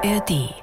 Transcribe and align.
ARD. 0.00 0.54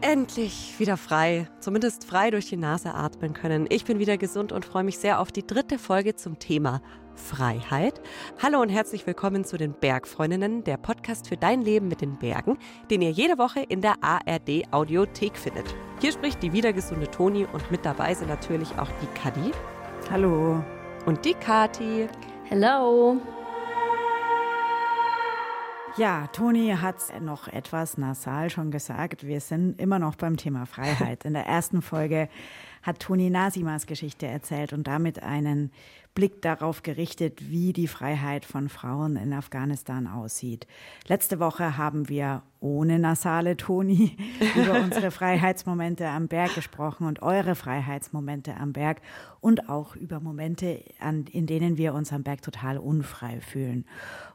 Endlich 0.00 0.74
wieder 0.78 0.96
frei, 0.96 1.48
zumindest 1.60 2.04
frei 2.04 2.32
durch 2.32 2.48
die 2.48 2.56
Nase 2.56 2.92
atmen 2.92 3.32
können. 3.32 3.66
Ich 3.68 3.84
bin 3.84 4.00
wieder 4.00 4.16
gesund 4.18 4.50
und 4.50 4.64
freue 4.64 4.82
mich 4.82 4.98
sehr 4.98 5.20
auf 5.20 5.30
die 5.30 5.46
dritte 5.46 5.78
Folge 5.78 6.16
zum 6.16 6.40
Thema 6.40 6.82
Freiheit. 7.14 8.00
Hallo 8.42 8.60
und 8.60 8.70
herzlich 8.70 9.06
willkommen 9.06 9.44
zu 9.44 9.56
den 9.56 9.72
Bergfreundinnen, 9.72 10.64
der 10.64 10.76
Podcast 10.76 11.28
für 11.28 11.36
dein 11.36 11.62
Leben 11.62 11.86
mit 11.86 12.00
den 12.00 12.18
Bergen, 12.18 12.58
den 12.90 13.02
ihr 13.02 13.12
jede 13.12 13.38
Woche 13.38 13.60
in 13.60 13.82
der 13.82 14.02
ARD 14.02 14.64
Audiothek 14.72 15.36
findet. 15.36 15.76
Hier 16.00 16.10
spricht 16.10 16.42
die 16.42 16.52
wiedergesunde 16.52 17.08
Toni 17.08 17.46
und 17.52 17.70
mit 17.70 17.84
dabei 17.84 18.14
sind 18.14 18.30
natürlich 18.30 18.76
auch 18.78 18.90
die 19.00 19.20
Kadi. 19.20 19.52
Hallo. 20.10 20.60
Und 21.06 21.24
die 21.24 21.34
Kati. 21.34 22.08
Hello. 22.46 23.20
Ja, 25.96 26.26
Toni 26.32 26.74
hat 26.80 26.96
noch 27.20 27.46
etwas 27.46 27.98
nasal 27.98 28.50
schon 28.50 28.72
gesagt. 28.72 29.24
Wir 29.24 29.40
sind 29.40 29.80
immer 29.80 30.00
noch 30.00 30.16
beim 30.16 30.36
Thema 30.36 30.66
Freiheit. 30.66 31.24
In 31.24 31.34
der 31.34 31.46
ersten 31.46 31.82
Folge 31.82 32.28
hat 32.82 32.98
Toni 32.98 33.30
Nasimas 33.30 33.86
Geschichte 33.86 34.26
erzählt 34.26 34.72
und 34.72 34.88
damit 34.88 35.22
einen 35.22 35.70
Blick 36.14 36.42
darauf 36.42 36.82
gerichtet, 36.82 37.50
wie 37.50 37.72
die 37.72 37.88
Freiheit 37.88 38.44
von 38.44 38.68
Frauen 38.68 39.16
in 39.16 39.32
Afghanistan 39.32 40.06
aussieht. 40.06 40.66
Letzte 41.08 41.40
Woche 41.40 41.76
haben 41.76 42.08
wir 42.08 42.42
ohne 42.60 43.00
nasale 43.00 43.56
Toni 43.56 44.16
über 44.54 44.80
unsere 44.80 45.10
Freiheitsmomente 45.10 46.06
am 46.06 46.28
Berg 46.28 46.54
gesprochen 46.54 47.06
und 47.06 47.22
eure 47.22 47.56
Freiheitsmomente 47.56 48.56
am 48.56 48.72
Berg 48.72 49.02
und 49.40 49.68
auch 49.68 49.96
über 49.96 50.20
Momente, 50.20 50.82
in 51.32 51.46
denen 51.46 51.76
wir 51.76 51.94
uns 51.94 52.12
am 52.12 52.22
Berg 52.22 52.42
total 52.42 52.78
unfrei 52.78 53.40
fühlen. 53.40 53.84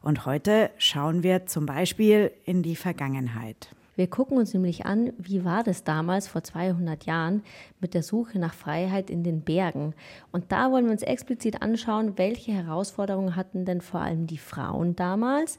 Und 0.02 0.26
heute 0.26 0.72
schauen 0.78 1.24
wir 1.24 1.46
zum 1.46 1.66
Beispiel 1.66 2.32
in 2.44 2.62
die 2.62 2.76
Vergangenheit. 2.76 3.70
Wir 4.00 4.10
gucken 4.10 4.38
uns 4.38 4.54
nämlich 4.54 4.86
an, 4.86 5.12
wie 5.18 5.44
war 5.44 5.62
das 5.62 5.84
damals 5.84 6.26
vor 6.26 6.42
200 6.42 7.06
Jahren 7.06 7.44
mit 7.82 7.94
der 7.94 8.02
Suche 8.02 8.40
nach 8.40 8.54
Freiheit 8.54 9.10
in 9.10 9.26
den 9.26 9.42
Bergen. 9.42 9.94
Und 10.32 10.54
da 10.54 10.72
wollen 10.72 10.86
wir 10.86 10.94
uns 10.94 11.04
explizit 11.04 11.62
anschauen, 11.62 12.18
welche 12.18 12.54
Herausforderungen 12.54 13.36
hatten 13.36 13.66
denn 13.66 13.82
vor 13.82 14.00
allem 14.00 14.26
die 14.26 14.38
Frauen 14.38 14.96
damals, 14.96 15.58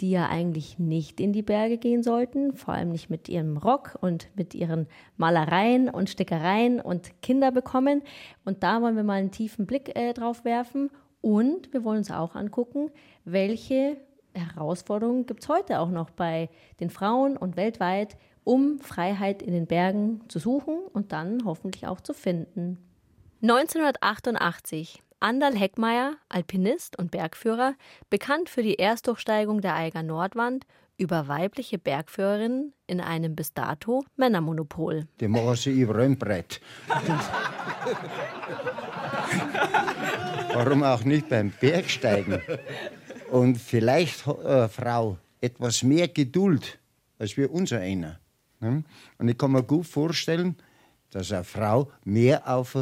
die 0.00 0.10
ja 0.10 0.28
eigentlich 0.28 0.78
nicht 0.78 1.18
in 1.18 1.32
die 1.32 1.40
Berge 1.40 1.78
gehen 1.78 2.02
sollten, 2.02 2.54
vor 2.56 2.74
allem 2.74 2.90
nicht 2.90 3.08
mit 3.08 3.26
ihrem 3.30 3.56
Rock 3.56 3.96
und 4.02 4.28
mit 4.34 4.54
ihren 4.54 4.86
Malereien 5.16 5.88
und 5.88 6.10
Stickereien 6.10 6.82
und 6.82 7.22
Kinder 7.22 7.52
bekommen. 7.52 8.02
Und 8.44 8.62
da 8.64 8.82
wollen 8.82 8.96
wir 8.96 9.02
mal 9.02 9.14
einen 9.14 9.30
tiefen 9.30 9.64
Blick 9.64 9.96
äh, 9.96 10.12
drauf 10.12 10.44
werfen. 10.44 10.90
Und 11.22 11.72
wir 11.72 11.84
wollen 11.84 11.98
uns 12.00 12.10
auch 12.10 12.34
angucken, 12.34 12.90
welche 13.24 13.96
Herausforderungen 14.38 15.26
gibt 15.26 15.42
es 15.42 15.48
heute 15.48 15.80
auch 15.80 15.90
noch 15.90 16.10
bei 16.10 16.48
den 16.80 16.90
Frauen 16.90 17.36
und 17.36 17.56
weltweit, 17.56 18.16
um 18.44 18.78
Freiheit 18.80 19.42
in 19.42 19.52
den 19.52 19.66
Bergen 19.66 20.22
zu 20.28 20.38
suchen 20.38 20.78
und 20.92 21.12
dann 21.12 21.44
hoffentlich 21.44 21.86
auch 21.86 22.00
zu 22.00 22.14
finden. 22.14 22.78
1988. 23.42 25.02
Andal 25.20 25.56
Heckmeier, 25.56 26.14
Alpinist 26.28 26.98
und 26.98 27.10
Bergführer, 27.10 27.74
bekannt 28.08 28.48
für 28.48 28.62
die 28.62 28.74
Erstdurchsteigung 28.74 29.60
der 29.60 29.74
Eiger 29.74 30.04
Nordwand 30.04 30.64
über 30.96 31.28
weibliche 31.28 31.78
Bergführerinnen 31.78 32.72
in 32.86 33.00
einem 33.00 33.36
bis 33.36 33.54
dato 33.54 34.04
Männermonopol. 34.16 35.06
Die 35.20 35.28
machen 35.28 35.54
sie 35.54 35.80
über 35.80 35.96
ein 35.98 36.18
Brett. 36.18 36.60
Warum 40.54 40.82
auch 40.82 41.04
nicht 41.04 41.28
beim 41.28 41.50
Bergsteigen? 41.50 42.40
Und 43.30 43.56
vielleicht 43.58 44.26
hat 44.26 44.44
eine 44.44 44.68
Frau 44.68 45.18
etwas 45.40 45.82
mehr 45.82 46.08
Geduld 46.08 46.78
als 47.18 47.36
wir 47.36 47.52
unser 47.52 47.80
einer. 47.80 48.18
Ne? 48.60 48.84
Und 49.18 49.28
ich 49.28 49.36
kann 49.36 49.52
mir 49.52 49.62
gut 49.62 49.86
vorstellen, 49.86 50.56
dass 51.10 51.32
eine 51.32 51.44
Frau 51.44 51.90
mehr 52.04 52.46
auf, 52.48 52.76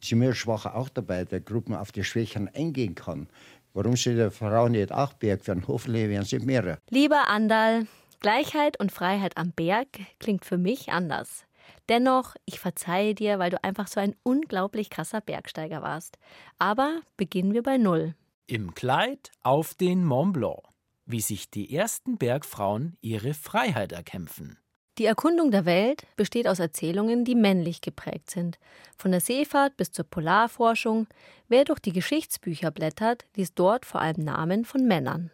sie 0.00 0.14
mehr 0.14 0.34
Schwache 0.34 0.74
auch 0.74 0.88
dabei, 0.88 1.24
der 1.24 1.40
Gruppen 1.40 1.74
auf 1.74 1.92
die 1.92 2.04
Schwächen 2.04 2.48
eingehen 2.54 2.94
kann. 2.94 3.28
Warum 3.72 3.96
sie 3.96 4.14
der 4.14 4.30
Frau 4.30 4.68
nicht 4.68 4.92
auch 4.92 5.14
Berg 5.14 5.46
werden? 5.46 5.64
Hoffentlich 5.66 6.08
werden 6.08 6.24
sie 6.24 6.38
mehrere. 6.38 6.78
Lieber 6.90 7.28
Andal, 7.28 7.86
Gleichheit 8.20 8.78
und 8.78 8.92
Freiheit 8.92 9.36
am 9.36 9.50
Berg 9.50 9.88
klingt 10.20 10.44
für 10.44 10.58
mich 10.58 10.92
anders. 10.92 11.44
Dennoch, 11.88 12.34
ich 12.44 12.60
verzeihe 12.60 13.14
dir, 13.14 13.38
weil 13.38 13.50
du 13.50 13.62
einfach 13.62 13.88
so 13.88 14.00
ein 14.00 14.14
unglaublich 14.22 14.90
krasser 14.90 15.20
Bergsteiger 15.20 15.82
warst. 15.82 16.18
Aber 16.58 17.00
beginnen 17.16 17.52
wir 17.52 17.62
bei 17.62 17.76
Null. 17.76 18.14
Im 18.46 18.74
Kleid 18.74 19.30
auf 19.42 19.72
den 19.72 20.04
Mont 20.04 20.34
Blanc, 20.34 20.60
wie 21.06 21.22
sich 21.22 21.50
die 21.50 21.74
ersten 21.74 22.18
Bergfrauen 22.18 22.98
ihre 23.00 23.32
Freiheit 23.32 23.92
erkämpfen. 23.92 24.58
Die 24.98 25.06
Erkundung 25.06 25.50
der 25.50 25.64
Welt 25.64 26.02
besteht 26.16 26.46
aus 26.46 26.58
Erzählungen, 26.58 27.24
die 27.24 27.36
männlich 27.36 27.80
geprägt 27.80 28.30
sind. 28.30 28.58
Von 28.98 29.12
der 29.12 29.20
Seefahrt 29.20 29.78
bis 29.78 29.92
zur 29.92 30.04
Polarforschung. 30.04 31.06
Wer 31.48 31.64
durch 31.64 31.78
die 31.78 31.94
Geschichtsbücher 31.94 32.70
blättert, 32.70 33.24
liest 33.34 33.58
dort 33.58 33.86
vor 33.86 34.02
allem 34.02 34.22
Namen 34.22 34.66
von 34.66 34.86
Männern. 34.86 35.30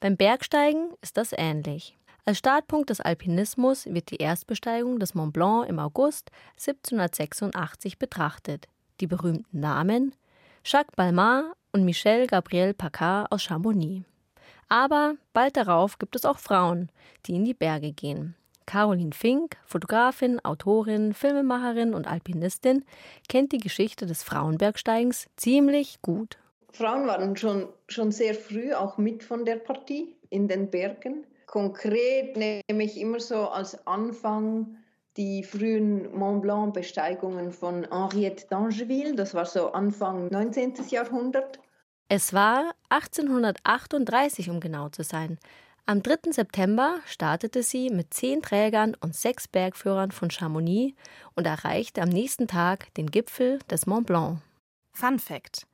Beim 0.00 0.18
Bergsteigen 0.18 0.90
ist 1.00 1.16
das 1.16 1.32
ähnlich. 1.32 1.96
Als 2.26 2.38
Startpunkt 2.38 2.90
des 2.90 3.00
Alpinismus 3.00 3.86
wird 3.86 4.10
die 4.10 4.16
Erstbesteigung 4.16 4.98
des 4.98 5.14
Mont 5.14 5.32
Blanc 5.32 5.66
im 5.66 5.78
August 5.78 6.30
1786 6.58 7.98
betrachtet. 7.98 8.68
Die 9.00 9.06
berühmten 9.06 9.60
Namen 9.60 10.14
Jacques 10.62 10.94
Balmat 10.94 11.46
und 11.74 11.84
Michel 11.84 12.28
Gabriel 12.28 12.72
Paccard 12.72 13.30
aus 13.32 13.42
Chamonix. 13.42 14.06
Aber 14.68 15.16
bald 15.32 15.56
darauf 15.56 15.98
gibt 15.98 16.14
es 16.14 16.24
auch 16.24 16.38
Frauen, 16.38 16.88
die 17.26 17.34
in 17.34 17.44
die 17.44 17.52
Berge 17.52 17.92
gehen. 17.92 18.36
Caroline 18.64 19.12
Fink, 19.12 19.56
Fotografin, 19.66 20.42
Autorin, 20.42 21.12
Filmemacherin 21.12 21.92
und 21.92 22.06
Alpinistin, 22.06 22.84
kennt 23.28 23.52
die 23.52 23.58
Geschichte 23.58 24.06
des 24.06 24.22
Frauenbergsteigens 24.22 25.26
ziemlich 25.36 26.00
gut. 26.00 26.38
Frauen 26.72 27.06
waren 27.06 27.36
schon, 27.36 27.68
schon 27.88 28.10
sehr 28.10 28.34
früh 28.34 28.72
auch 28.72 28.96
mit 28.96 29.22
von 29.22 29.44
der 29.44 29.56
Partie 29.56 30.16
in 30.30 30.48
den 30.48 30.70
Bergen. 30.70 31.26
Konkret 31.46 32.36
nehme 32.36 32.84
ich 32.84 32.98
immer 32.98 33.20
so 33.20 33.48
als 33.48 33.86
Anfang 33.86 34.76
die 35.16 35.44
frühen 35.44 36.12
Mont 36.16 36.42
Blanc-Besteigungen 36.42 37.52
von 37.52 37.86
Henriette 37.90 38.46
d'Angeville, 38.48 39.14
das 39.14 39.34
war 39.34 39.46
so 39.46 39.72
Anfang 39.72 40.28
19. 40.28 40.74
Jahrhundert. 40.90 41.60
Es 42.16 42.32
war 42.32 42.76
1838, 42.90 44.48
um 44.48 44.60
genau 44.60 44.88
zu 44.88 45.02
sein. 45.02 45.36
Am 45.84 46.00
3. 46.00 46.30
September 46.30 47.00
startete 47.06 47.64
sie 47.64 47.90
mit 47.90 48.14
zehn 48.14 48.40
Trägern 48.40 48.96
und 49.00 49.16
sechs 49.16 49.48
Bergführern 49.48 50.12
von 50.12 50.30
Chamonix 50.30 50.96
und 51.34 51.44
erreichte 51.44 52.02
am 52.02 52.10
nächsten 52.10 52.46
Tag 52.46 52.94
den 52.94 53.10
Gipfel 53.10 53.58
des 53.68 53.86
Mont 53.86 54.06
Blanc. 54.06 54.38
Fun 54.92 55.18
Fact: 55.18 55.66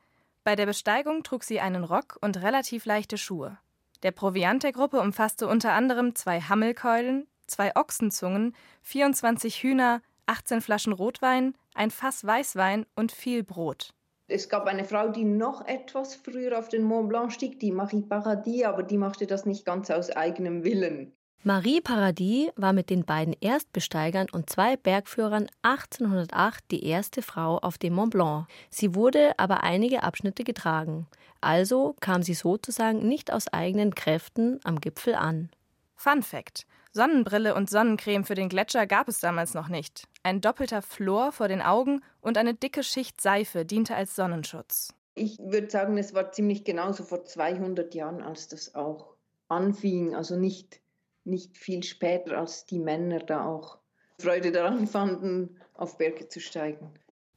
Bei 0.43 0.57
der 0.57 0.65
Besteigung 0.65 1.25
trug 1.25 1.45
sie 1.45 1.61
einen 1.61 1.85
Rock 1.85 2.17
und 2.23 2.39
relativ 2.39 2.87
leichte 2.87 3.19
Schuhe. 3.19 3.59
Der 4.03 4.13
Proviant 4.13 4.63
der 4.63 4.73
Gruppe 4.73 4.99
umfasste 4.99 5.47
unter 5.47 5.75
anderem 5.75 6.15
zwei 6.15 6.41
Hammelkeulen, 6.41 7.27
zwei 7.49 7.77
Ochsenzungen, 7.77 8.57
24 8.81 9.63
Hühner, 9.63 10.01
18 10.25 10.63
Flaschen 10.63 10.95
Rotwein, 10.95 11.55
ein 11.75 11.91
Fass 11.91 12.25
Weißwein 12.25 12.87
und 12.97 13.13
viel 13.13 13.43
Brot. 13.43 13.93
Es 14.31 14.49
gab 14.49 14.67
eine 14.67 14.85
Frau, 14.85 15.09
die 15.09 15.25
noch 15.25 15.67
etwas 15.67 16.15
früher 16.15 16.57
auf 16.57 16.69
den 16.69 16.85
Mont 16.85 17.09
Blanc 17.09 17.33
stieg, 17.33 17.59
die 17.59 17.73
Marie 17.73 18.03
Paradis, 18.03 18.65
aber 18.65 18.85
die 18.85 18.97
machte 18.97 19.27
das 19.27 19.45
nicht 19.45 19.65
ganz 19.65 19.91
aus 19.91 20.11
eigenem 20.11 20.63
Willen. 20.63 21.13
Marie 21.43 21.81
Paradis 21.81 22.51
war 22.55 22.73
mit 22.73 22.91
den 22.91 23.05
beiden 23.05 23.35
Erstbesteigern 23.41 24.29
und 24.31 24.49
zwei 24.49 24.77
Bergführern 24.77 25.49
1808 25.63 26.63
die 26.71 26.85
erste 26.85 27.23
Frau 27.23 27.59
auf 27.59 27.77
dem 27.77 27.95
Mont 27.95 28.13
Blanc. 28.13 28.47
Sie 28.69 28.95
wurde 28.95 29.33
aber 29.37 29.65
einige 29.65 30.05
Abschnitte 30.05 30.45
getragen. 30.45 31.09
Also 31.41 31.97
kam 32.01 32.23
sie 32.23 32.35
sozusagen 32.35 33.09
nicht 33.09 33.33
aus 33.33 33.49
eigenen 33.49 33.95
Kräften 33.97 34.61
am 34.63 34.81
Gipfel 34.81 35.15
an. 35.15 35.51
Fun 35.97 36.23
Fact: 36.23 36.67
Sonnenbrille 36.93 37.55
und 37.55 37.71
Sonnencreme 37.71 38.25
für 38.25 38.35
den 38.35 38.49
Gletscher 38.49 38.87
gab 38.87 39.09
es 39.09 39.21
damals 39.21 39.55
noch 39.55 39.69
nicht. 39.69 40.09
Ein 40.25 40.41
doppelter 40.41 40.83
Flor 40.83 41.31
vor 41.31 41.47
den 41.47 41.63
Augen 41.63 42.03
und 42.21 42.37
eine 42.37 42.55
dicke 42.55 42.83
Schicht 42.83 43.21
Seife 43.21 43.65
diente 43.65 43.95
als 43.95 44.17
Sonnenschutz. 44.17 44.93
Ich 45.15 45.39
würde 45.39 45.71
sagen, 45.71 45.99
es 45.99 46.15
war 46.15 46.33
ziemlich 46.33 46.65
genauso 46.65 47.05
vor 47.05 47.25
200 47.25 47.95
Jahren, 47.95 48.23
als 48.23 48.49
das 48.49 48.75
auch 48.75 49.15
anfing. 49.49 50.17
Also 50.17 50.37
nicht, 50.37 50.81
nicht 51.25 51.57
viel 51.57 51.85
später, 51.85 52.39
als 52.39 52.67
die 52.67 52.79
Männer 52.81 53.21
da 53.21 53.45
auch 53.45 53.79
Freude 54.19 54.51
daran 54.51 54.87
fanden, 54.87 55.61
auf 55.75 55.97
Berge 55.97 56.29
zu 56.29 56.41
steigen. 56.41 56.91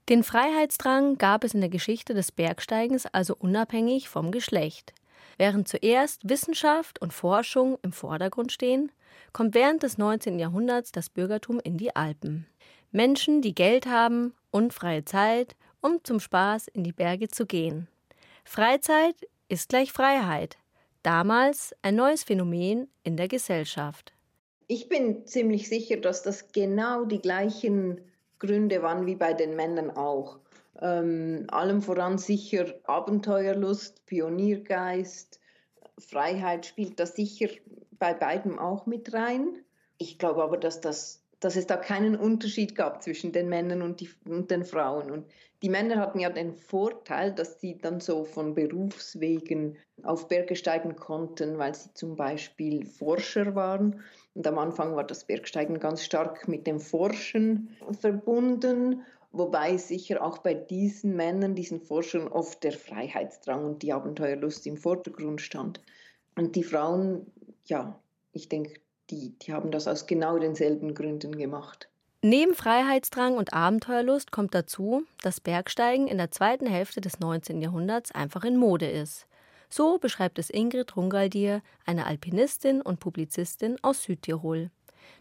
Den 0.09 0.23
Freiheitsdrang 0.23 1.17
gab 1.17 1.43
es 1.43 1.53
in 1.53 1.61
der 1.61 1.69
Geschichte 1.69 2.13
des 2.13 2.31
Bergsteigens 2.31 3.05
also 3.05 3.35
unabhängig 3.37 4.09
vom 4.09 4.31
Geschlecht. 4.31 4.93
Während 5.37 5.67
zuerst 5.67 6.27
Wissenschaft 6.27 7.01
und 7.01 7.13
Forschung 7.13 7.77
im 7.83 7.93
Vordergrund 7.93 8.51
stehen, 8.51 8.91
kommt 9.31 9.55
während 9.55 9.83
des 9.83 9.97
19. 9.97 10.39
Jahrhunderts 10.39 10.91
das 10.91 11.09
Bürgertum 11.09 11.59
in 11.63 11.77
die 11.77 11.95
Alpen. 11.95 12.45
Menschen, 12.91 13.41
die 13.41 13.55
Geld 13.55 13.87
haben 13.87 14.33
und 14.51 14.73
freie 14.73 15.05
Zeit, 15.05 15.55
um 15.81 16.03
zum 16.03 16.19
Spaß 16.19 16.67
in 16.67 16.83
die 16.83 16.91
Berge 16.91 17.27
zu 17.27 17.45
gehen. 17.45 17.87
Freizeit 18.43 19.15
ist 19.49 19.69
gleich 19.69 19.91
Freiheit. 19.91 20.57
Damals 21.01 21.75
ein 21.81 21.95
neues 21.95 22.23
Phänomen 22.23 22.87
in 23.03 23.17
der 23.17 23.27
Gesellschaft. 23.27 24.13
Ich 24.67 24.87
bin 24.87 25.25
ziemlich 25.25 25.67
sicher, 25.67 25.97
dass 25.97 26.23
das 26.23 26.51
genau 26.51 27.05
die 27.05 27.19
gleichen 27.19 27.99
Gründe 28.39 28.81
waren 28.81 29.05
wie 29.05 29.15
bei 29.15 29.33
den 29.33 29.55
Männern 29.55 29.91
auch. 29.91 30.39
Ähm, 30.81 31.45
allem 31.49 31.81
voran 31.81 32.17
sicher 32.17 32.73
Abenteuerlust, 32.85 34.05
Pioniergeist, 34.05 35.39
Freiheit 35.99 36.65
spielt 36.65 36.99
da 36.99 37.05
sicher 37.05 37.49
bei 37.99 38.13
beiden 38.13 38.59
auch 38.59 38.85
mit 38.85 39.13
rein. 39.13 39.57
Ich 39.97 40.19
glaube 40.19 40.43
aber, 40.43 40.57
dass, 40.57 40.81
das, 40.81 41.23
dass 41.39 41.55
es 41.55 41.67
da 41.67 41.77
keinen 41.77 42.15
Unterschied 42.15 42.75
gab 42.75 43.01
zwischen 43.03 43.31
den 43.31 43.49
Männern 43.49 43.81
und, 43.81 44.01
die, 44.01 44.09
und 44.25 44.51
den 44.51 44.65
Frauen. 44.65 45.11
Und 45.11 45.25
die 45.61 45.69
Männer 45.69 45.97
hatten 45.97 46.19
ja 46.19 46.29
den 46.29 46.53
Vorteil, 46.53 47.31
dass 47.31 47.61
sie 47.61 47.77
dann 47.77 48.01
so 48.01 48.25
von 48.25 48.53
Berufswegen 48.53 49.77
auf 50.03 50.27
Berge 50.27 50.57
steigen 50.57 50.97
konnten, 50.97 51.57
weil 51.57 51.73
sie 51.73 51.93
zum 51.93 52.17
Beispiel 52.17 52.85
Forscher 52.85 53.55
waren. 53.55 54.01
Und 54.33 54.45
am 54.45 54.57
Anfang 54.57 54.95
war 54.95 55.05
das 55.05 55.23
Bergsteigen 55.23 55.79
ganz 55.79 56.03
stark 56.03 56.49
mit 56.49 56.67
dem 56.67 56.81
Forschen 56.81 57.77
verbunden. 57.99 59.03
Wobei 59.31 59.77
sicher 59.77 60.23
auch 60.23 60.39
bei 60.39 60.53
diesen 60.53 61.15
Männern, 61.15 61.55
diesen 61.55 61.79
Forschern 61.79 62.27
oft 62.27 62.63
der 62.63 62.73
Freiheitsdrang 62.73 63.63
und 63.63 63.83
die 63.83 63.93
Abenteuerlust 63.93 64.67
im 64.67 64.77
Vordergrund 64.77 65.41
stand. 65.41 65.81
Und 66.35 66.55
die 66.55 66.63
Frauen, 66.63 67.31
ja, 67.65 67.99
ich 68.31 68.49
denke, 68.49 68.79
die, 69.09 69.37
die 69.39 69.53
haben 69.53 69.71
das 69.71 69.87
aus 69.87 70.07
genau 70.07 70.39
denselben 70.39 70.93
Gründen 70.93 71.37
gemacht. 71.37 71.89
Neben 72.21 72.53
Freiheitsdrang 72.53 73.35
und 73.35 73.53
Abenteuerlust 73.53 74.31
kommt 74.31 74.55
dazu, 74.55 75.03
dass 75.21 75.41
Bergsteigen 75.41 76.07
in 76.07 76.17
der 76.17 76.31
zweiten 76.31 76.65
Hälfte 76.65 77.01
des 77.01 77.19
19. 77.19 77.61
Jahrhunderts 77.61 78.13
einfach 78.13 78.45
in 78.45 78.55
Mode 78.55 78.89
ist. 78.89 79.27
So 79.69 79.97
beschreibt 79.97 80.39
es 80.39 80.49
Ingrid 80.49 80.95
Rungaldier, 80.95 81.61
eine 81.85 82.05
Alpinistin 82.05 82.81
und 82.81 83.01
Publizistin 83.01 83.77
aus 83.81 84.03
Südtirol. 84.03 84.69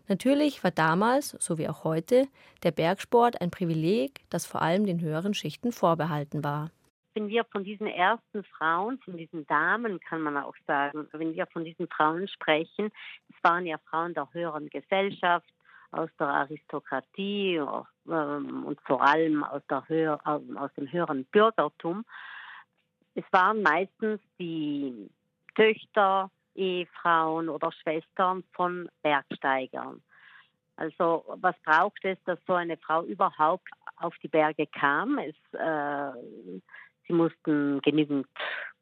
Natürlich 0.06 0.62
war 0.62 0.70
damals, 0.70 1.36
so 1.40 1.58
wie 1.58 1.68
auch 1.68 1.84
heute, 1.84 2.28
der 2.62 2.70
Bergsport 2.70 3.40
ein 3.40 3.50
Privileg, 3.50 4.20
das 4.30 4.46
vor 4.46 4.62
allem 4.62 4.86
den 4.86 5.00
höheren 5.00 5.34
Schichten 5.34 5.72
vorbehalten 5.72 6.44
war. 6.44 6.70
Wenn 7.14 7.28
wir 7.28 7.44
von 7.44 7.64
diesen 7.64 7.86
ersten 7.86 8.42
Frauen, 8.44 8.98
von 9.00 9.16
diesen 9.16 9.46
Damen 9.46 10.00
kann 10.00 10.22
man 10.22 10.36
auch 10.36 10.54
sagen, 10.66 11.08
wenn 11.12 11.34
wir 11.34 11.46
von 11.46 11.64
diesen 11.64 11.88
Frauen 11.88 12.26
sprechen, 12.28 12.90
es 13.28 13.36
waren 13.42 13.66
ja 13.66 13.78
Frauen 13.90 14.14
der 14.14 14.28
höheren 14.32 14.68
Gesellschaft, 14.70 15.46
aus 15.92 16.10
der 16.18 16.26
Aristokratie 16.26 17.56
ähm, 18.08 18.64
und 18.64 18.80
vor 18.82 19.02
allem 19.02 19.44
aus, 19.44 19.62
der 19.68 19.86
höher, 19.88 20.20
aus 20.24 20.72
dem 20.76 20.90
höheren 20.90 21.24
Bürgertum. 21.26 22.04
Es 23.14 23.24
waren 23.30 23.62
meistens 23.62 24.20
die 24.38 25.10
Töchter, 25.54 26.30
Ehefrauen 26.54 27.48
oder 27.48 27.70
Schwestern 27.72 28.42
von 28.52 28.88
Bergsteigern. 29.02 30.02
Also 30.76 31.24
was 31.36 31.54
braucht 31.64 32.04
es, 32.04 32.18
dass 32.24 32.38
so 32.46 32.54
eine 32.54 32.78
Frau 32.78 33.04
überhaupt 33.04 33.68
auf 33.96 34.16
die 34.22 34.28
Berge 34.28 34.66
kam? 34.66 35.18
Es, 35.18 35.36
äh, 35.52 36.60
sie 37.06 37.12
mussten 37.12 37.80
genügend 37.82 38.26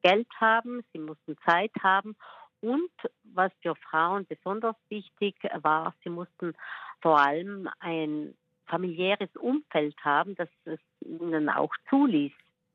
Geld 0.02 0.28
haben, 0.40 0.82
sie 0.92 0.98
mussten 0.98 1.36
Zeit 1.44 1.72
haben 1.82 2.16
und 2.60 2.90
was 3.24 3.52
für 3.62 3.74
Frauen 3.74 4.26
besonders 4.26 4.76
wichtig 4.88 5.36
war, 5.62 5.94
sie 6.02 6.10
mussten 6.10 6.54
vor 7.00 7.18
allem 7.18 7.68
ein 7.80 8.34
familiäres 8.66 9.30
Umfeld 9.36 9.96
haben, 10.04 10.34
das 10.36 10.48
es 10.64 10.78
ihnen 11.00 11.48
auch 11.48 11.74
zuließ, 11.88 12.32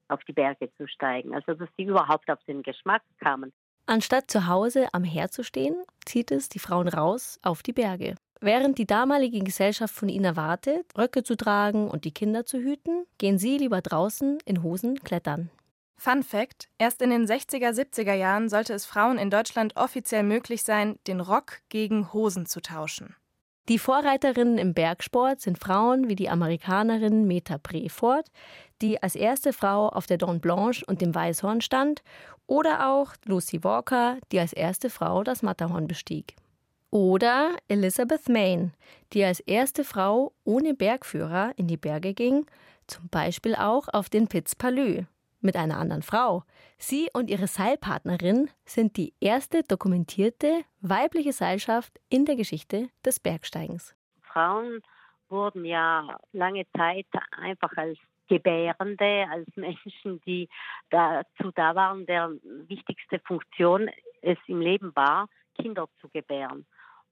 auf 0.07 0.23
die 0.25 0.33
Berge 0.33 0.71
zu 0.77 0.87
steigen. 0.87 1.33
Also 1.33 1.53
dass 1.53 1.69
sie 1.77 1.83
überhaupt 1.83 2.29
auf 2.29 2.43
den 2.45 2.63
Geschmack 2.63 3.03
kamen. 3.19 3.53
Anstatt 3.87 4.31
zu 4.31 4.47
Hause 4.47 4.87
am 4.93 5.03
Herd 5.03 5.31
zu 5.31 5.43
stehen, 5.43 5.75
zieht 6.05 6.31
es 6.31 6.49
die 6.49 6.59
Frauen 6.59 6.87
raus 6.87 7.39
auf 7.43 7.61
die 7.61 7.73
Berge. 7.73 8.15
Während 8.41 8.77
die 8.77 8.85
damalige 8.85 9.39
Gesellschaft 9.39 9.95
von 9.95 10.09
ihnen 10.09 10.25
erwartet, 10.25 10.85
Röcke 10.97 11.23
zu 11.23 11.35
tragen 11.35 11.89
und 11.89 12.05
die 12.05 12.11
Kinder 12.11 12.45
zu 12.45 12.59
hüten, 12.59 13.05
gehen 13.17 13.37
sie 13.37 13.57
lieber 13.57 13.81
draußen 13.81 14.39
in 14.45 14.61
Hosen 14.61 14.99
klettern. 14.99 15.49
Fun 15.97 16.23
Fact: 16.23 16.67
Erst 16.77 17.01
in 17.01 17.09
den 17.09 17.25
60er, 17.25 17.71
70er 17.71 18.13
Jahren 18.13 18.49
sollte 18.49 18.73
es 18.73 18.85
Frauen 18.85 19.17
in 19.17 19.29
Deutschland 19.29 19.77
offiziell 19.77 20.23
möglich 20.23 20.63
sein, 20.63 20.99
den 21.07 21.21
Rock 21.21 21.59
gegen 21.69 22.11
Hosen 22.13 22.45
zu 22.45 22.61
tauschen. 22.61 23.15
Die 23.67 23.79
Vorreiterinnen 23.79 24.59
im 24.59 24.75
Bergsport 24.75 25.41
sind 25.41 25.57
Frauen 25.57 26.07
wie 26.07 26.15
die 26.15 26.29
Amerikanerin 26.29 27.25
Meta 27.25 27.57
Prefort, 27.57 28.27
die 28.81 29.01
als 29.01 29.15
erste 29.15 29.53
Frau 29.53 29.89
auf 29.89 30.05
der 30.05 30.19
Dawn 30.19 30.39
Blanche 30.39 30.85
und 30.85 31.01
dem 31.01 31.15
Weißhorn 31.15 31.61
stand, 31.61 32.03
oder 32.45 32.91
auch 32.91 33.13
Lucy 33.25 33.63
Walker, 33.63 34.17
die 34.31 34.39
als 34.39 34.53
erste 34.53 34.91
Frau 34.91 35.23
das 35.23 35.41
Matterhorn 35.41 35.87
bestieg. 35.87 36.35
Oder 36.95 37.57
Elizabeth 37.67 38.29
Main, 38.29 38.71
die 39.11 39.25
als 39.25 39.41
erste 39.41 39.83
Frau 39.83 40.31
ohne 40.45 40.73
Bergführer 40.73 41.51
in 41.57 41.67
die 41.67 41.75
Berge 41.75 42.13
ging, 42.13 42.45
zum 42.87 43.09
Beispiel 43.09 43.53
auch 43.53 43.89
auf 43.91 44.07
den 44.07 44.29
Piz 44.29 44.55
Palais 44.55 45.05
mit 45.41 45.57
einer 45.57 45.77
anderen 45.77 46.03
Frau. 46.03 46.45
Sie 46.77 47.09
und 47.13 47.29
ihre 47.29 47.47
Seilpartnerin 47.47 48.49
sind 48.63 48.95
die 48.95 49.13
erste 49.19 49.63
dokumentierte 49.63 50.61
weibliche 50.79 51.33
Seilschaft 51.33 51.99
in 52.07 52.23
der 52.23 52.37
Geschichte 52.37 52.87
des 53.05 53.19
Bergsteigens. 53.19 53.93
Frauen 54.21 54.81
wurden 55.27 55.65
ja 55.65 56.17
lange 56.31 56.63
Zeit 56.77 57.07
einfach 57.31 57.75
als 57.75 57.97
Gebärende, 58.29 59.25
als 59.29 59.47
Menschen, 59.57 60.21
die 60.25 60.47
dazu 60.91 61.51
da 61.55 61.75
waren, 61.75 62.05
deren 62.05 62.39
wichtigste 62.69 63.19
Funktion 63.19 63.89
es 64.21 64.37
im 64.47 64.61
Leben 64.61 64.95
war, 64.95 65.27
Kinder 65.55 65.89
zu 65.99 66.07
gebären. 66.07 66.65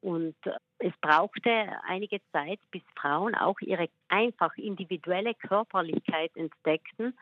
Und 0.03 0.35
es 0.79 0.91
brauchte 1.00 1.50
einige 1.88 2.19
Zeit, 2.33 2.59
bis 2.71 2.81
Frauen 2.94 3.35
auch 3.35 3.57
ihre 3.61 3.88
einfach 4.09 4.53
individuelle 4.57 5.33
Körperlichkeit 5.33 6.29
entdeckten 6.35 7.17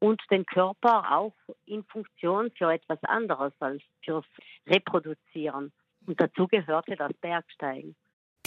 und 0.00 0.20
den 0.28 0.44
Körper 0.44 1.16
auch 1.16 1.34
in 1.64 1.84
Funktion 1.84 2.50
für 2.58 2.72
etwas 2.72 2.98
anderes 3.04 3.52
als 3.60 3.80
fürs 4.04 4.26
Reproduzieren. 4.66 5.72
Und 6.06 6.20
dazu 6.20 6.48
gehörte 6.48 6.96
das 6.96 7.12
Bergsteigen. 7.20 7.94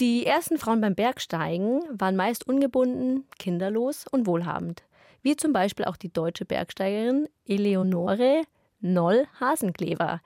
Die 0.00 0.26
ersten 0.26 0.58
Frauen 0.58 0.82
beim 0.82 0.94
Bergsteigen 0.94 1.80
waren 1.98 2.16
meist 2.16 2.46
ungebunden, 2.46 3.26
kinderlos 3.38 4.06
und 4.06 4.26
wohlhabend, 4.26 4.84
wie 5.22 5.36
zum 5.36 5.54
Beispiel 5.54 5.86
auch 5.86 5.96
die 5.96 6.12
deutsche 6.12 6.44
Bergsteigerin 6.44 7.26
Eleonore 7.46 8.42
Noll 8.80 9.26
Hasenklever, 9.40 10.20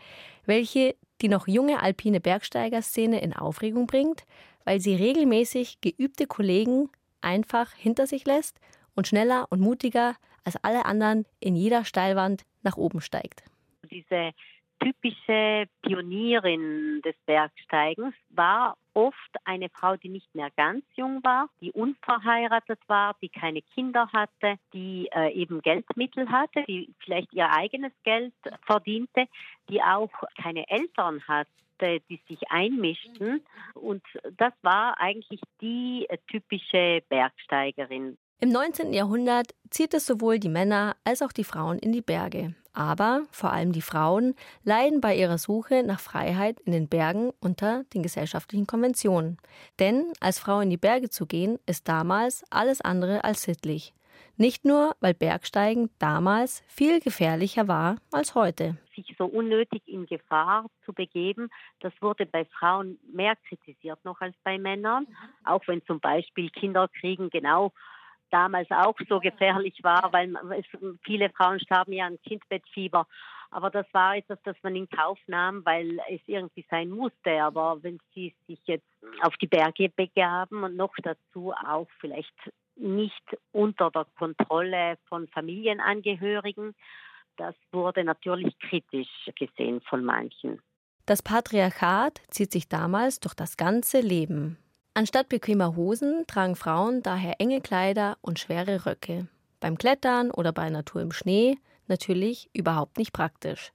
welche 0.47 0.97
die 1.23 1.28
noch 1.28 1.46
junge 1.49 1.82
alpine 1.82 2.20
Bergsteigerszene 2.20 3.20
in 3.20 3.32
Aufregung 3.32 3.87
bringt, 3.87 4.25
weil 4.64 4.80
sie 4.80 4.94
regelmäßig 4.94 5.80
geübte 5.80 6.26
Kollegen 6.26 6.90
einfach 7.20 7.73
hinter 7.73 8.06
sich 8.06 8.26
lässt 8.26 8.58
und 8.94 9.06
schneller 9.06 9.46
und 9.50 9.61
mutiger 9.61 10.16
als 10.44 10.56
alle 10.62 10.85
anderen 10.85 11.25
in 11.40 11.56
jeder 11.56 11.85
Steilwand 11.85 12.44
nach 12.62 12.76
oben 12.76 13.00
steigt. 13.00 13.42
Diese 13.90 14.32
typische 14.80 15.66
Pionierin 15.83 17.00
des 17.04 17.14
Bergsteigens 17.26 18.14
war 18.30 18.76
oft 18.95 19.30
eine 19.45 19.68
Frau, 19.68 19.97
die 19.97 20.09
nicht 20.09 20.35
mehr 20.35 20.50
ganz 20.56 20.85
jung 20.95 21.23
war, 21.23 21.49
die 21.61 21.73
unverheiratet 21.73 22.80
war, 22.87 23.16
die 23.21 23.28
keine 23.28 23.62
Kinder 23.62 24.09
hatte, 24.12 24.56
die 24.73 25.09
äh, 25.12 25.33
eben 25.33 25.61
Geldmittel 25.61 26.30
hatte, 26.30 26.64
die 26.66 26.95
vielleicht 27.04 27.33
ihr 27.35 27.50
eigenes 27.50 27.92
Geld 28.04 28.33
verdiente, 28.64 29.26
die 29.68 29.83
auch 29.83 30.11
keine 30.40 30.68
Eltern 30.68 31.23
hatte 31.28 31.50
die 31.78 32.21
sich 32.28 32.40
einmischten. 32.49 33.45
Und 33.75 34.02
das 34.38 34.54
war 34.62 34.99
eigentlich 34.99 35.40
die 35.61 36.06
äh, 36.09 36.16
typische 36.26 37.02
Bergsteigerin. 37.11 38.16
Im 38.38 38.50
19. 38.50 38.92
Jahrhundert 38.92 39.54
zieht 39.71 39.95
es 39.95 40.06
sowohl 40.06 40.38
die 40.38 40.49
Männer 40.49 40.97
als 41.04 41.23
auch 41.23 41.33
die 41.33 41.45
Frauen 41.45 41.78
in 41.78 41.92
die 41.92 42.02
Berge. 42.02 42.54
Aber 42.76 43.23
vor 43.30 43.52
allem 43.52 43.73
die 43.73 43.80
Frauen 43.80 44.35
leiden 44.62 45.00
bei 45.00 45.16
ihrer 45.16 45.38
Suche 45.38 45.83
nach 45.83 45.99
Freiheit 45.99 46.61
in 46.61 46.73
den 46.73 46.88
Bergen 46.88 47.33
unter 47.40 47.85
den 47.95 48.02
gesellschaftlichen 48.02 48.66
Konventionen. 48.66 49.38
Denn 49.80 50.12
als 50.21 50.38
Frau 50.38 50.61
in 50.61 50.68
die 50.68 50.76
Berge 50.76 51.09
zu 51.09 51.25
gehen, 51.25 51.59
ist 51.64 51.88
damals 51.88 52.45
alles 52.50 52.83
andere 52.83 53.25
als 53.25 53.42
sittlich. 53.42 53.95
Nicht 54.37 54.66
nur, 54.66 54.95
weil 55.00 55.14
Bergsteigen 55.14 55.88
damals 55.99 56.62
viel 56.68 57.00
gefährlicher 57.00 57.66
war 57.66 57.97
als 58.12 58.35
heute. 58.35 58.76
Sich 58.95 59.14
so 59.16 59.25
unnötig 59.25 59.83
in 59.87 60.04
Gefahr 60.04 60.66
zu 60.85 60.92
begeben, 60.92 61.49
das 61.80 61.95
wurde 62.02 62.26
bei 62.26 62.45
Frauen 62.45 62.99
mehr 63.11 63.37
kritisiert 63.49 64.04
noch 64.04 64.21
als 64.21 64.37
bei 64.45 64.59
Männern. 64.59 65.06
Auch 65.45 65.62
wenn 65.66 65.83
zum 65.87 66.00
Beispiel 66.00 66.50
Kinderkriegen 66.50 67.30
genau 67.30 67.73
damals 68.30 68.71
auch 68.71 68.97
so 69.09 69.21
gefährlich 69.21 69.78
war, 69.83 70.12
weil 70.12 70.35
es, 70.59 70.66
viele 71.04 71.30
Frauen 71.30 71.61
starben 71.61 71.92
ja 71.92 72.06
an 72.06 72.18
Kindbettfieber. 72.23 73.06
Aber 73.50 73.71
das 73.71 73.87
war 73.92 74.16
etwas, 74.16 74.38
das 74.45 74.56
man 74.62 74.75
in 74.76 74.88
Kauf 74.88 75.18
nahm, 75.26 75.64
weil 75.64 75.99
es 76.11 76.21
irgendwie 76.26 76.66
sein 76.71 76.90
musste. 76.90 77.42
Aber 77.42 77.83
wenn 77.83 77.99
sie 78.14 78.35
sich 78.47 78.61
jetzt 78.64 78.87
auf 79.23 79.37
die 79.37 79.47
Berge 79.47 79.88
begaben 79.88 80.64
und 80.64 80.76
noch 80.76 80.95
dazu 81.02 81.52
auch 81.52 81.88
vielleicht 82.00 82.35
nicht 82.75 83.25
unter 83.52 83.90
der 83.90 84.06
Kontrolle 84.18 84.99
von 85.09 85.28
Familienangehörigen, 85.28 86.75
das 87.37 87.54
wurde 87.71 88.04
natürlich 88.04 88.59
kritisch 88.59 89.30
gesehen 89.38 89.80
von 89.83 90.04
manchen. 90.04 90.61
Das 91.06 91.23
Patriarchat 91.23 92.21
zieht 92.30 92.50
sich 92.50 92.68
damals 92.68 93.21
durch 93.21 93.35
das 93.35 93.56
ganze 93.56 94.00
Leben. 94.00 94.59
Anstatt 94.97 95.29
bequemer 95.29 95.76
Hosen 95.76 96.25
tragen 96.26 96.57
Frauen 96.57 97.03
daher 97.03 97.38
enge 97.38 97.61
Kleider 97.61 98.17
und 98.23 98.38
schwere 98.38 98.87
Röcke. 98.87 99.29
Beim 99.61 99.76
Klettern 99.76 100.31
oder 100.31 100.53
bei 100.53 100.71
Natur 100.71 101.03
im 101.03 101.12
Schnee 101.12 101.59
natürlich 101.87 102.49
überhaupt 102.55 102.97
nicht 102.97 103.12
praktisch. 103.12 103.75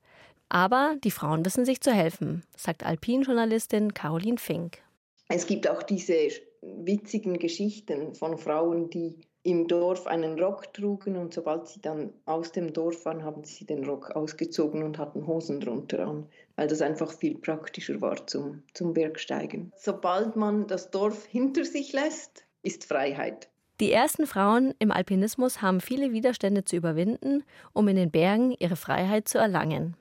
Aber 0.49 0.95
die 1.03 1.11
Frauen 1.11 1.45
wissen 1.45 1.63
sich 1.63 1.79
zu 1.79 1.91
helfen, 1.91 2.43
sagt 2.57 2.83
Alpinjournalistin 2.83 3.93
Caroline 3.93 4.39
Fink. 4.39 4.79
Es 5.27 5.45
gibt 5.45 5.69
auch 5.69 5.83
diese 5.83 6.15
witzigen 6.63 7.37
Geschichten 7.37 8.15
von 8.15 8.39
Frauen, 8.39 8.89
die 8.89 9.19
im 9.43 9.67
Dorf 9.67 10.07
einen 10.07 10.39
Rock 10.39 10.73
trugen 10.73 11.17
und 11.17 11.35
sobald 11.35 11.67
sie 11.67 11.81
dann 11.83 12.13
aus 12.25 12.51
dem 12.51 12.73
Dorf 12.73 13.05
waren, 13.05 13.23
haben 13.23 13.43
sie 13.43 13.65
den 13.65 13.85
Rock 13.85 14.09
ausgezogen 14.15 14.81
und 14.81 14.97
hatten 14.97 15.27
Hosen 15.27 15.59
drunter 15.59 16.07
an, 16.07 16.27
weil 16.55 16.67
das 16.67 16.81
einfach 16.81 17.11
viel 17.11 17.37
praktischer 17.37 18.01
war 18.01 18.25
zum, 18.27 18.63
zum 18.73 18.93
Bergsteigen. 18.93 19.71
Sobald 19.77 20.35
man 20.35 20.67
das 20.67 20.91
Dorf 20.91 21.25
hinter 21.25 21.65
sich 21.65 21.93
lässt, 21.93 22.45
ist 22.63 22.85
Freiheit. 22.85 23.49
Die 23.79 23.91
ersten 23.91 24.27
Frauen 24.27 24.75
im 24.77 24.91
Alpinismus 24.91 25.61
haben 25.63 25.81
viele 25.81 26.11
Widerstände 26.11 26.63
zu 26.63 26.75
überwinden, 26.75 27.43
um 27.73 27.87
in 27.87 27.95
den 27.95 28.11
Bergen 28.11 28.51
ihre 28.59 28.75
Freiheit 28.75 29.27
zu 29.27 29.39
erlangen. 29.39 29.97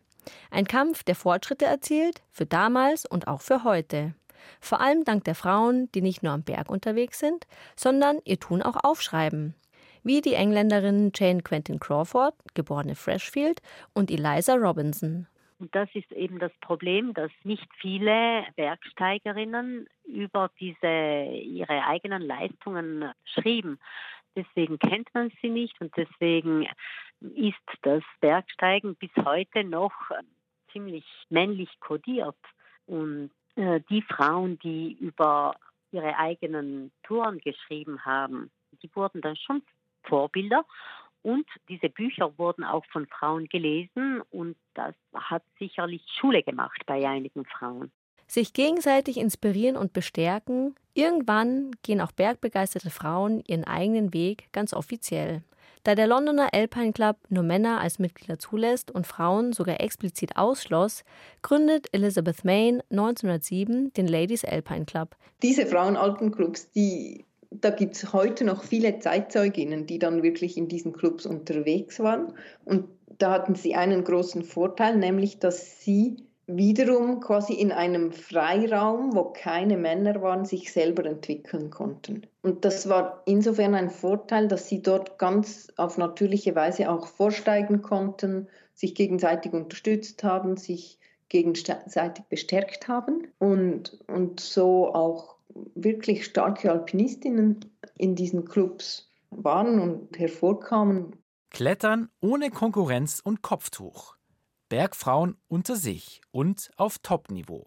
Ein 0.50 0.66
Kampf, 0.66 1.02
der 1.02 1.14
Fortschritte 1.14 1.64
erzielt, 1.64 2.22
für 2.30 2.44
damals 2.44 3.06
und 3.06 3.26
auch 3.26 3.40
für 3.40 3.64
heute. 3.64 4.14
Vor 4.60 4.80
allem 4.80 5.04
dank 5.04 5.24
der 5.24 5.34
Frauen, 5.34 5.90
die 5.92 6.02
nicht 6.02 6.22
nur 6.22 6.32
am 6.32 6.42
Berg 6.42 6.70
unterwegs 6.70 7.18
sind, 7.18 7.46
sondern 7.76 8.18
ihr 8.24 8.38
Tun 8.38 8.62
auch 8.62 8.76
aufschreiben. 8.84 9.54
Wie 10.02 10.20
die 10.20 10.34
Engländerinnen 10.34 11.12
Jane 11.14 11.42
Quentin 11.42 11.78
Crawford, 11.78 12.34
geborene 12.54 12.94
Freshfield, 12.94 13.60
und 13.92 14.10
Eliza 14.10 14.54
Robinson. 14.54 15.26
Und 15.60 15.74
das 15.74 15.88
ist 15.94 16.10
eben 16.12 16.38
das 16.38 16.52
Problem, 16.62 17.12
dass 17.12 17.30
nicht 17.44 17.68
viele 17.76 18.44
Bergsteigerinnen 18.56 19.86
über 20.06 20.50
diese 20.58 21.30
ihre 21.32 21.84
eigenen 21.84 22.22
Leistungen 22.22 23.12
schrieben. 23.24 23.78
Deswegen 24.34 24.78
kennt 24.78 25.12
man 25.12 25.30
sie 25.42 25.50
nicht 25.50 25.78
und 25.80 25.94
deswegen 25.96 26.66
ist 27.20 27.56
das 27.82 28.02
Bergsteigen 28.20 28.96
bis 28.96 29.10
heute 29.22 29.62
noch 29.64 29.92
ziemlich 30.72 31.04
männlich 31.28 31.68
kodiert. 31.80 32.38
Und 32.86 33.30
äh, 33.56 33.80
die 33.90 34.02
Frauen, 34.02 34.58
die 34.60 34.96
über 34.98 35.56
ihre 35.92 36.16
eigenen 36.16 36.90
Touren 37.02 37.38
geschrieben 37.38 38.04
haben, 38.04 38.50
die 38.82 38.90
wurden 38.94 39.20
dann 39.20 39.36
schon 39.36 39.62
Vorbilder. 40.04 40.64
Und 41.22 41.46
diese 41.68 41.88
Bücher 41.88 42.38
wurden 42.38 42.64
auch 42.64 42.84
von 42.86 43.06
Frauen 43.06 43.46
gelesen 43.48 44.22
und 44.30 44.56
das 44.74 44.94
hat 45.14 45.42
sicherlich 45.58 46.02
Schule 46.18 46.42
gemacht 46.42 46.80
bei 46.86 47.06
einigen 47.06 47.44
Frauen. 47.44 47.92
Sich 48.26 48.52
gegenseitig 48.52 49.18
inspirieren 49.18 49.76
und 49.76 49.92
bestärken, 49.92 50.76
irgendwann 50.94 51.72
gehen 51.82 52.00
auch 52.00 52.12
bergbegeisterte 52.12 52.90
Frauen 52.90 53.42
ihren 53.46 53.64
eigenen 53.64 54.14
Weg 54.14 54.48
ganz 54.52 54.72
offiziell. 54.72 55.42
Da 55.82 55.94
der 55.94 56.06
Londoner 56.06 56.52
Alpine 56.52 56.92
Club 56.92 57.16
nur 57.28 57.42
Männer 57.42 57.80
als 57.80 57.98
Mitglieder 57.98 58.38
zulässt 58.38 58.90
und 58.90 59.06
Frauen 59.06 59.52
sogar 59.52 59.80
explizit 59.80 60.36
ausschloss, 60.36 61.04
gründet 61.42 61.88
Elizabeth 61.92 62.44
Main 62.44 62.82
1907 62.90 63.92
den 63.94 64.06
Ladies 64.06 64.44
Alpine 64.44 64.84
Club. 64.84 65.16
Diese 65.42 65.66
Frauenalpenclubs, 65.66 66.70
die 66.70 67.24
da 67.50 67.70
gibt 67.70 67.96
es 67.96 68.12
heute 68.12 68.44
noch 68.44 68.62
viele 68.62 68.98
Zeitzeuginnen, 69.00 69.86
die 69.86 69.98
dann 69.98 70.22
wirklich 70.22 70.56
in 70.56 70.68
diesen 70.68 70.92
Clubs 70.92 71.26
unterwegs 71.26 72.00
waren. 72.00 72.32
Und 72.64 72.88
da 73.18 73.32
hatten 73.32 73.54
sie 73.54 73.74
einen 73.74 74.04
großen 74.04 74.44
Vorteil, 74.44 74.96
nämlich 74.96 75.38
dass 75.40 75.80
sie 75.80 76.16
wiederum 76.46 77.20
quasi 77.20 77.54
in 77.54 77.70
einem 77.70 78.12
Freiraum, 78.12 79.14
wo 79.14 79.24
keine 79.24 79.76
Männer 79.76 80.20
waren, 80.22 80.44
sich 80.44 80.72
selber 80.72 81.04
entwickeln 81.04 81.70
konnten. 81.70 82.26
Und 82.42 82.64
das 82.64 82.88
war 82.88 83.22
insofern 83.26 83.74
ein 83.74 83.90
Vorteil, 83.90 84.48
dass 84.48 84.68
sie 84.68 84.82
dort 84.82 85.18
ganz 85.18 85.68
auf 85.76 85.98
natürliche 85.98 86.54
Weise 86.54 86.90
auch 86.90 87.06
vorsteigen 87.06 87.82
konnten, 87.82 88.48
sich 88.74 88.94
gegenseitig 88.94 89.52
unterstützt 89.52 90.24
haben, 90.24 90.56
sich 90.56 90.98
gegenseitig 91.28 92.24
bestärkt 92.28 92.88
haben 92.88 93.28
und, 93.38 93.98
und 94.08 94.40
so 94.40 94.92
auch 94.92 95.36
wirklich 95.74 96.24
starke 96.24 96.70
Alpinistinnen 96.70 97.64
in 97.96 98.14
diesen 98.14 98.44
Clubs 98.44 99.10
waren 99.30 99.78
und 99.80 100.18
hervorkamen. 100.18 101.16
Klettern 101.50 102.08
ohne 102.20 102.50
Konkurrenz 102.50 103.20
und 103.22 103.42
Kopftuch. 103.42 104.16
Bergfrauen 104.68 105.36
unter 105.48 105.74
sich 105.76 106.20
und 106.30 106.70
auf 106.76 106.98
Top-Niveau. 106.98 107.66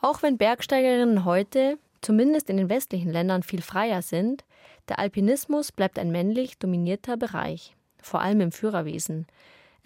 Auch 0.00 0.22
wenn 0.22 0.38
Bergsteigerinnen 0.38 1.24
heute, 1.24 1.78
zumindest 2.00 2.48
in 2.50 2.58
den 2.58 2.68
westlichen 2.68 3.10
Ländern, 3.10 3.42
viel 3.42 3.62
freier 3.62 4.02
sind, 4.02 4.44
der 4.88 4.98
Alpinismus 4.98 5.72
bleibt 5.72 5.98
ein 5.98 6.12
männlich 6.12 6.58
dominierter 6.58 7.16
Bereich, 7.16 7.74
vor 8.02 8.20
allem 8.20 8.40
im 8.40 8.52
Führerwesen. 8.52 9.26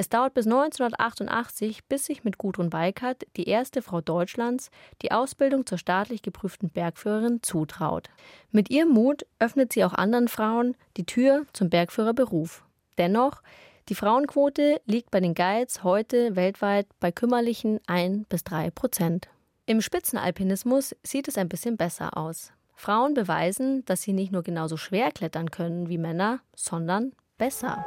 Es 0.00 0.09
dauert 0.09 0.33
bis 0.33 0.47
1988, 0.47 1.85
bis 1.87 2.07
sich 2.07 2.23
mit 2.23 2.38
Gudrun 2.38 2.73
Weikert 2.73 3.26
die 3.37 3.49
erste 3.49 3.83
Frau 3.83 4.00
Deutschlands 4.00 4.71
die 5.02 5.11
Ausbildung 5.11 5.67
zur 5.67 5.76
staatlich 5.76 6.23
geprüften 6.23 6.71
Bergführerin 6.71 7.43
zutraut. 7.43 8.09
Mit 8.52 8.71
ihrem 8.71 8.90
Mut 8.90 9.26
öffnet 9.40 9.73
sie 9.73 9.85
auch 9.85 9.95
anderen 9.95 10.28
Frauen 10.28 10.76
die 10.97 11.05
Tür 11.05 11.47
zum 11.52 11.69
Bergführerberuf. 11.69 12.64
Dennoch 12.97 13.43
die 13.88 13.97
Frauenquote 13.97 14.81
liegt 14.87 15.11
bei 15.11 15.19
den 15.19 15.35
Guides 15.35 15.83
heute 15.83 16.37
weltweit 16.37 16.87
bei 17.00 17.11
kümmerlichen 17.11 17.81
1 17.88 18.26
bis 18.28 18.45
3 18.45 18.71
Prozent. 18.71 19.28
Im 19.67 19.81
Spitzenalpinismus 19.81 20.95
sieht 21.02 21.26
es 21.26 21.37
ein 21.37 21.49
bisschen 21.49 21.76
besser 21.76 22.17
aus. 22.17 22.52
Frauen 22.76 23.14
beweisen, 23.14 23.85
dass 23.87 24.02
sie 24.02 24.12
nicht 24.12 24.31
nur 24.31 24.45
genauso 24.45 24.76
schwer 24.76 25.11
klettern 25.11 25.50
können 25.50 25.88
wie 25.88 25.99
Männer, 25.99 26.38
sondern 26.55 27.12
besser. 27.37 27.85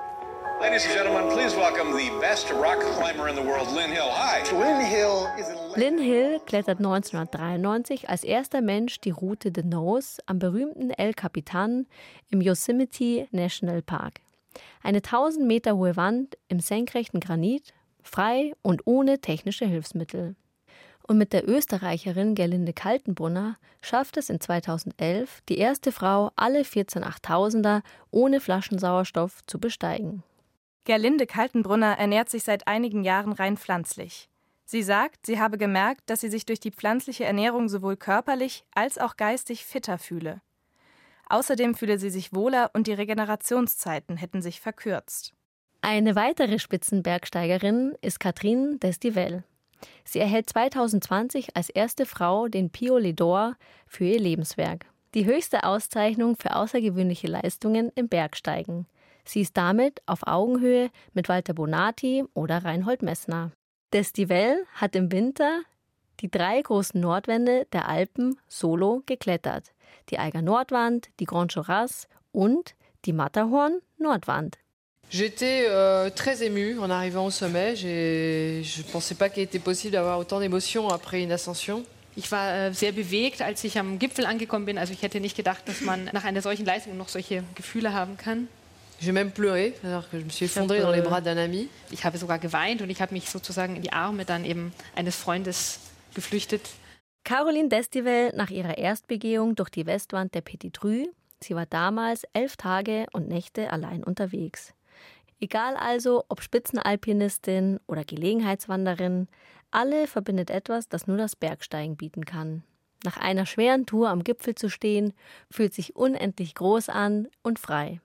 Ladies 0.61 0.85
and 0.85 0.93
gentlemen, 0.93 1.27
please 1.31 1.55
welcome 1.55 1.91
the 1.97 2.11
best 2.21 2.51
rock 2.51 2.79
climber 2.81 3.27
in 3.27 3.35
the 3.35 3.41
world, 3.41 3.67
Lynn 3.73 3.89
Hill. 3.89 4.11
Hi. 4.11 4.43
Lynn 4.51 4.85
Hill 4.85 5.27
is 5.39 5.47
Lynn 5.75 5.97
Hill 5.97 6.39
klettert 6.45 6.77
1993 6.77 8.07
als 8.09 8.23
erster 8.23 8.61
Mensch 8.61 9.01
die 9.01 9.09
Route 9.09 9.51
de 9.51 9.63
Nose 9.63 10.21
am 10.27 10.37
berühmten 10.37 10.91
El 10.91 11.15
Capitan 11.15 11.87
im 12.29 12.41
Yosemite 12.41 13.27
National 13.31 13.81
Park. 13.81 14.21
Eine 14.83 14.99
1000 14.99 15.47
Meter 15.47 15.77
hohe 15.77 15.95
Wand 15.95 16.37
im 16.47 16.59
senkrechten 16.59 17.21
Granit, 17.21 17.73
frei 18.03 18.53
und 18.61 18.85
ohne 18.85 19.19
technische 19.19 19.65
Hilfsmittel. 19.65 20.35
Und 21.07 21.17
mit 21.17 21.33
der 21.33 21.49
Österreicherin 21.49 22.35
Gerlinde 22.35 22.73
Kaltenbrunner 22.73 23.57
schafft 23.81 24.15
es 24.17 24.29
in 24.29 24.39
2011 24.39 25.41
die 25.49 25.57
erste 25.57 25.91
Frau, 25.91 26.29
alle 26.35 26.63
14 26.63 27.03
Achttausender 27.03 27.81
ohne 28.11 28.39
Flaschensauerstoff 28.39 29.43
zu 29.47 29.59
besteigen. 29.59 30.23
Gerlinde 30.83 31.27
Kaltenbrunner 31.27 31.97
ernährt 31.97 32.29
sich 32.29 32.43
seit 32.43 32.67
einigen 32.67 33.03
Jahren 33.03 33.33
rein 33.33 33.57
pflanzlich. 33.57 34.29
Sie 34.65 34.83
sagt, 34.83 35.25
sie 35.25 35.39
habe 35.39 35.57
gemerkt, 35.57 36.09
dass 36.09 36.21
sie 36.21 36.29
sich 36.29 36.45
durch 36.45 36.59
die 36.59 36.71
pflanzliche 36.71 37.25
Ernährung 37.25 37.69
sowohl 37.69 37.97
körperlich 37.97 38.63
als 38.73 38.97
auch 38.97 39.17
geistig 39.17 39.65
fitter 39.65 39.97
fühle. 39.97 40.41
Außerdem 41.27 41.75
fühle 41.75 41.99
sie 41.99 42.09
sich 42.09 42.33
wohler 42.33 42.71
und 42.73 42.87
die 42.87 42.93
Regenerationszeiten 42.93 44.17
hätten 44.17 44.41
sich 44.41 44.59
verkürzt. 44.59 45.33
Eine 45.81 46.15
weitere 46.15 46.59
Spitzenbergsteigerin 46.59 47.95
ist 48.01 48.19
Catherine 48.19 48.77
Destivelle. 48.77 49.43
Sie 50.03 50.19
erhält 50.19 50.49
2020 50.49 51.55
als 51.55 51.69
erste 51.69 52.05
Frau 52.05 52.47
den 52.47 52.69
Piolet 52.69 53.19
d'Or 53.19 53.53
für 53.87 54.05
ihr 54.05 54.19
Lebenswerk. 54.19 54.85
Die 55.13 55.25
höchste 55.25 55.63
Auszeichnung 55.63 56.37
für 56.37 56.55
außergewöhnliche 56.55 57.27
Leistungen 57.27 57.91
im 57.95 58.07
Bergsteigen. 58.07 58.87
Sie 59.25 59.41
ist 59.41 59.57
damit 59.57 60.01
auf 60.05 60.27
Augenhöhe 60.27 60.89
mit 61.13 61.29
Walter 61.29 61.53
Bonati 61.53 62.23
oder 62.33 62.63
Reinhold 62.63 63.01
Messner. 63.01 63.51
Destivelle 63.93 64.63
hat 64.73 64.95
im 64.95 65.11
Winter 65.11 65.61
die 66.19 66.31
drei 66.31 66.61
großen 66.61 66.99
Nordwände 66.99 67.67
der 67.73 67.87
Alpen 67.87 68.37
solo 68.47 69.03
geklettert 69.05 69.73
die 70.09 70.19
Eiger 70.19 70.41
Nordwand, 70.41 71.09
die 71.19 71.25
Grand 71.25 71.53
Joras 71.53 72.07
und 72.31 72.75
die 73.05 73.13
Matterhorn 73.13 73.81
Nordwand. 73.97 74.57
J'étais 75.09 75.65
euh, 75.67 76.09
très 76.09 76.41
émue 76.41 76.79
en 76.79 76.89
arrivant 76.89 77.25
au 77.25 77.31
sommet. 77.31 77.75
Je 77.75 78.61
ne 78.61 78.91
pensais 78.91 79.15
pas 79.15 79.29
qu'il 79.29 79.43
était 79.43 79.59
possible 79.59 79.91
d'avoir 79.91 80.17
autant 80.19 80.39
d'émotions 80.39 80.87
après 80.89 81.21
une 81.21 81.33
ascension. 81.33 81.83
Ich 82.15 82.31
war 82.31 82.67
äh, 82.67 82.73
sehr 82.73 82.91
bewegt, 82.93 83.41
als 83.41 83.63
ich 83.63 83.77
am 83.77 83.99
Gipfel 83.99 84.25
angekommen 84.25 84.65
bin. 84.65 84.77
Also 84.77 84.93
ich 84.93 85.01
hätte 85.01 85.19
nicht 85.19 85.35
gedacht, 85.35 85.67
dass 85.67 85.81
man 85.81 86.09
nach 86.13 86.23
einer 86.23 86.41
solchen 86.41 86.65
Leistung 86.65 86.97
noch 86.97 87.09
solche 87.09 87.43
Gefühle 87.55 87.93
haben 87.93 88.17
kann. 88.17 88.47
J'ai 89.01 89.11
même 89.11 89.31
pleuré, 89.31 89.73
alors 89.83 90.07
que 90.07 90.19
je 90.19 90.23
me 90.23 90.29
suis 90.29 90.45
effondrée 90.45 90.79
dans 90.79 90.91
les 90.91 91.01
bras 91.01 91.21
d'un 91.21 91.37
ami. 91.37 91.67
Ich 91.91 92.05
habe 92.05 92.19
sogar 92.19 92.37
geweint 92.37 92.83
und 92.83 92.91
ich 92.91 93.01
habe 93.01 93.13
mich 93.13 93.31
sozusagen 93.31 93.75
in 93.75 93.81
die 93.81 93.91
Arme 93.91 94.25
dann 94.25 94.45
eben 94.45 94.73
eines 94.95 95.15
Freundes 95.15 95.79
geflüchtet. 96.13 96.69
Caroline 97.23 97.69
Destivelle 97.69 98.31
nach 98.35 98.51
ihrer 98.51 98.77
Erstbegehung 98.77 99.55
durch 99.55 99.69
die 99.69 99.87
Westwand 99.87 100.35
der 100.35 100.41
Petit 100.41 100.83
Rue. 100.83 101.07
Sie 101.41 101.55
war 101.55 101.65
damals 101.65 102.25
elf 102.33 102.57
Tage 102.57 103.07
und 103.11 103.27
Nächte 103.27 103.71
allein 103.71 104.03
unterwegs. 104.03 104.75
Egal 105.39 105.75
also, 105.77 106.23
ob 106.29 106.43
Spitzenalpinistin 106.43 107.79
oder 107.87 108.03
Gelegenheitswanderin, 108.03 109.27
alle 109.71 110.05
verbindet 110.05 110.51
etwas, 110.51 110.89
das 110.89 111.07
nur 111.07 111.17
das 111.17 111.35
Bergsteigen 111.35 111.97
bieten 111.97 112.25
kann. 112.25 112.61
Nach 113.03 113.17
einer 113.17 113.47
schweren 113.47 113.87
Tour 113.87 114.09
am 114.09 114.23
Gipfel 114.23 114.53
zu 114.53 114.69
stehen, 114.69 115.13
fühlt 115.49 115.73
sich 115.73 115.95
unendlich 115.95 116.53
groß 116.53 116.89
an 116.89 117.27
und 117.41 117.57
frei. 117.57 117.99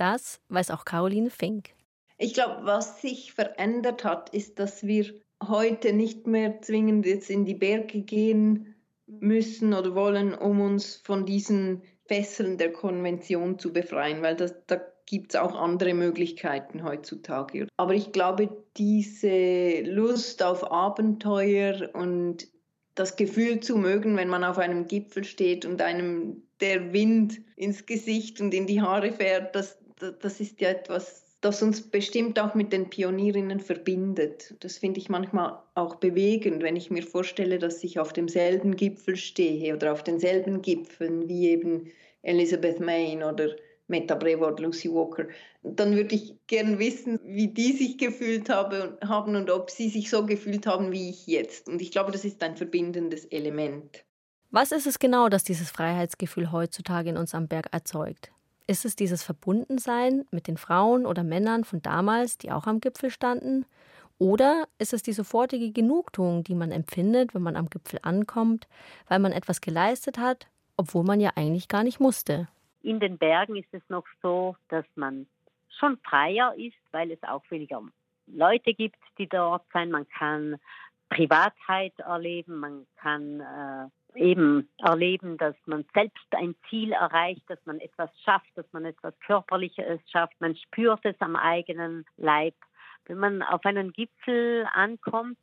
Das 0.00 0.40
weiß 0.48 0.70
auch 0.70 0.86
Caroline 0.86 1.28
Fink. 1.28 1.74
Ich 2.16 2.32
glaube, 2.32 2.64
was 2.64 3.02
sich 3.02 3.34
verändert 3.34 4.02
hat, 4.02 4.30
ist, 4.30 4.58
dass 4.58 4.86
wir 4.86 5.12
heute 5.46 5.92
nicht 5.92 6.26
mehr 6.26 6.62
zwingend 6.62 7.04
jetzt 7.04 7.28
in 7.28 7.44
die 7.44 7.54
Berge 7.54 8.00
gehen 8.00 8.76
müssen 9.06 9.74
oder 9.74 9.94
wollen, 9.94 10.32
um 10.32 10.62
uns 10.62 10.96
von 10.96 11.26
diesen 11.26 11.82
Fesseln 12.06 12.56
der 12.56 12.72
Konvention 12.72 13.58
zu 13.58 13.74
befreien, 13.74 14.22
weil 14.22 14.36
das, 14.36 14.54
da 14.66 14.80
gibt 15.04 15.34
es 15.34 15.40
auch 15.40 15.54
andere 15.54 15.92
Möglichkeiten 15.92 16.82
heutzutage. 16.82 17.68
Aber 17.76 17.92
ich 17.92 18.10
glaube, 18.10 18.48
diese 18.78 19.82
Lust 19.82 20.42
auf 20.42 20.72
Abenteuer 20.72 21.90
und 21.92 22.48
das 22.94 23.16
Gefühl 23.16 23.60
zu 23.60 23.76
mögen, 23.76 24.16
wenn 24.16 24.28
man 24.28 24.44
auf 24.44 24.56
einem 24.56 24.86
Gipfel 24.86 25.24
steht 25.24 25.66
und 25.66 25.82
einem 25.82 26.42
der 26.60 26.92
Wind 26.92 27.40
ins 27.56 27.86
Gesicht 27.86 28.40
und 28.40 28.52
in 28.54 28.66
die 28.66 28.80
Haare 28.80 29.12
fährt, 29.12 29.54
das, 29.54 29.78
das 30.20 30.40
ist 30.40 30.60
ja 30.60 30.70
etwas, 30.70 31.36
das 31.40 31.62
uns 31.62 31.80
bestimmt 31.82 32.38
auch 32.38 32.54
mit 32.54 32.72
den 32.72 32.90
Pionierinnen 32.90 33.60
verbindet. 33.60 34.54
Das 34.60 34.78
finde 34.78 35.00
ich 35.00 35.08
manchmal 35.08 35.58
auch 35.74 35.96
bewegend, 35.96 36.62
wenn 36.62 36.76
ich 36.76 36.90
mir 36.90 37.02
vorstelle, 37.02 37.58
dass 37.58 37.82
ich 37.82 37.98
auf 37.98 38.12
demselben 38.12 38.76
Gipfel 38.76 39.16
stehe 39.16 39.74
oder 39.74 39.92
auf 39.92 40.02
denselben 40.02 40.62
Gipfeln 40.62 41.28
wie 41.28 41.48
eben 41.48 41.90
Elizabeth 42.22 42.80
Main 42.80 43.22
oder 43.22 43.56
Meta 43.88 44.14
Brevard, 44.14 44.60
Lucy 44.60 44.92
Walker, 44.92 45.26
dann 45.62 45.96
würde 45.96 46.14
ich 46.14 46.34
gern 46.46 46.78
wissen, 46.78 47.18
wie 47.24 47.48
die 47.48 47.72
sich 47.72 47.98
gefühlt 47.98 48.48
habe, 48.48 48.98
haben 49.04 49.34
und 49.34 49.50
ob 49.50 49.70
sie 49.70 49.88
sich 49.88 50.08
so 50.08 50.24
gefühlt 50.24 50.66
haben 50.66 50.92
wie 50.92 51.10
ich 51.10 51.26
jetzt. 51.26 51.68
Und 51.68 51.82
ich 51.82 51.90
glaube, 51.90 52.12
das 52.12 52.24
ist 52.24 52.42
ein 52.42 52.56
verbindendes 52.56 53.24
Element. 53.26 54.04
Was 54.50 54.72
ist 54.72 54.86
es 54.86 54.98
genau, 54.98 55.28
das 55.28 55.44
dieses 55.44 55.70
Freiheitsgefühl 55.70 56.52
heutzutage 56.52 57.10
in 57.10 57.16
uns 57.16 57.34
am 57.34 57.48
Berg 57.48 57.68
erzeugt? 57.72 58.30
Ist 58.70 58.84
es 58.84 58.94
dieses 58.94 59.24
Verbundensein 59.24 60.26
mit 60.30 60.46
den 60.46 60.56
Frauen 60.56 61.04
oder 61.04 61.24
Männern 61.24 61.64
von 61.64 61.82
damals, 61.82 62.38
die 62.38 62.52
auch 62.52 62.68
am 62.68 62.78
Gipfel 62.78 63.10
standen? 63.10 63.66
Oder 64.16 64.68
ist 64.78 64.92
es 64.92 65.02
die 65.02 65.12
sofortige 65.12 65.72
Genugtuung, 65.72 66.44
die 66.44 66.54
man 66.54 66.70
empfindet, 66.70 67.34
wenn 67.34 67.42
man 67.42 67.56
am 67.56 67.68
Gipfel 67.68 67.98
ankommt, 68.02 68.68
weil 69.08 69.18
man 69.18 69.32
etwas 69.32 69.60
geleistet 69.60 70.18
hat, 70.18 70.46
obwohl 70.76 71.02
man 71.02 71.18
ja 71.18 71.30
eigentlich 71.34 71.66
gar 71.66 71.82
nicht 71.82 71.98
musste? 71.98 72.46
In 72.82 73.00
den 73.00 73.18
Bergen 73.18 73.56
ist 73.56 73.74
es 73.74 73.82
noch 73.88 74.06
so, 74.22 74.54
dass 74.68 74.84
man 74.94 75.26
schon 75.80 75.98
freier 76.08 76.54
ist, 76.56 76.78
weil 76.92 77.10
es 77.10 77.22
auch 77.24 77.42
weniger 77.50 77.82
Leute 78.28 78.72
gibt, 78.72 79.00
die 79.18 79.28
dort 79.28 79.64
sein. 79.72 79.90
Man 79.90 80.08
kann 80.10 80.60
Privatheit 81.08 81.98
erleben, 81.98 82.60
man 82.60 82.86
kann 82.94 83.40
äh, 83.40 83.88
eben 84.14 84.68
erleben, 84.78 85.38
dass 85.38 85.54
man 85.66 85.84
selbst 85.94 86.26
ein 86.32 86.54
Ziel 86.68 86.92
erreicht, 86.92 87.42
dass 87.48 87.58
man 87.64 87.80
etwas 87.80 88.10
schafft, 88.24 88.50
dass 88.56 88.66
man 88.72 88.84
etwas 88.84 89.18
Körperliches 89.20 90.00
schafft. 90.10 90.40
Man 90.40 90.56
spürt 90.56 91.04
es 91.04 91.16
am 91.20 91.36
eigenen 91.36 92.04
Leib. 92.16 92.54
Wenn 93.06 93.18
man 93.18 93.42
auf 93.42 93.64
einen 93.64 93.92
Gipfel 93.92 94.66
ankommt, 94.72 95.38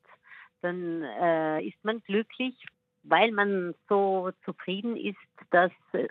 dann 0.61 1.03
äh, 1.03 1.61
ist 1.63 1.83
man 1.83 2.01
glücklich, 2.03 2.55
weil 3.03 3.31
man 3.31 3.75
so 3.89 4.31
zufrieden 4.45 4.95
ist, 4.95 5.17
dass, 5.51 5.71
äh, 5.93 6.07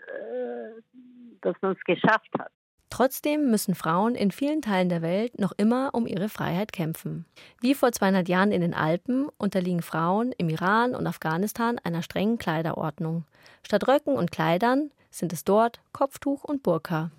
dass 1.40 1.56
man 1.62 1.72
es 1.72 1.84
geschafft 1.84 2.30
hat. 2.38 2.52
Trotzdem 2.96 3.50
müssen 3.50 3.74
Frauen 3.74 4.14
in 4.14 4.30
vielen 4.30 4.62
Teilen 4.62 4.88
der 4.88 5.02
Welt 5.02 5.38
noch 5.38 5.52
immer 5.58 5.90
um 5.92 6.06
ihre 6.06 6.30
Freiheit 6.30 6.72
kämpfen. 6.72 7.26
Wie 7.60 7.74
vor 7.74 7.92
200 7.92 8.26
Jahren 8.26 8.52
in 8.52 8.62
den 8.62 8.72
Alpen 8.72 9.28
unterliegen 9.36 9.82
Frauen 9.82 10.32
im 10.38 10.48
Iran 10.48 10.94
und 10.94 11.06
Afghanistan 11.06 11.78
einer 11.84 12.00
strengen 12.00 12.38
Kleiderordnung. 12.38 13.26
Statt 13.62 13.86
Röcken 13.86 14.16
und 14.16 14.32
Kleidern 14.32 14.90
sind 15.10 15.34
es 15.34 15.44
dort 15.44 15.78
Kopftuch 15.92 16.42
und 16.42 16.62
Burka. 16.62 17.10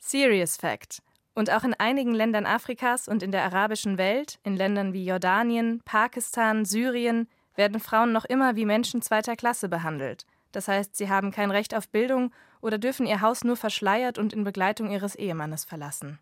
Serious 0.00 0.56
Fact. 0.56 1.00
Und 1.36 1.48
auch 1.52 1.62
in 1.62 1.74
einigen 1.74 2.12
Ländern 2.12 2.44
Afrikas 2.44 3.06
und 3.06 3.22
in 3.22 3.30
der 3.30 3.44
arabischen 3.44 3.98
Welt, 3.98 4.40
in 4.42 4.56
Ländern 4.56 4.92
wie 4.92 5.06
Jordanien, 5.06 5.80
Pakistan, 5.84 6.64
Syrien, 6.64 7.28
werden 7.54 7.78
Frauen 7.78 8.10
noch 8.10 8.24
immer 8.24 8.56
wie 8.56 8.66
Menschen 8.66 9.00
zweiter 9.00 9.36
Klasse 9.36 9.68
behandelt. 9.68 10.26
Das 10.50 10.66
heißt, 10.66 10.96
sie 10.96 11.08
haben 11.08 11.30
kein 11.30 11.52
Recht 11.52 11.72
auf 11.72 11.88
Bildung 11.88 12.32
oder 12.60 12.78
dürfen 12.78 13.06
ihr 13.06 13.20
Haus 13.20 13.44
nur 13.44 13.56
verschleiert 13.56 14.18
und 14.18 14.32
in 14.32 14.44
Begleitung 14.44 14.90
ihres 14.90 15.14
Ehemannes 15.14 15.64
verlassen. 15.64 16.18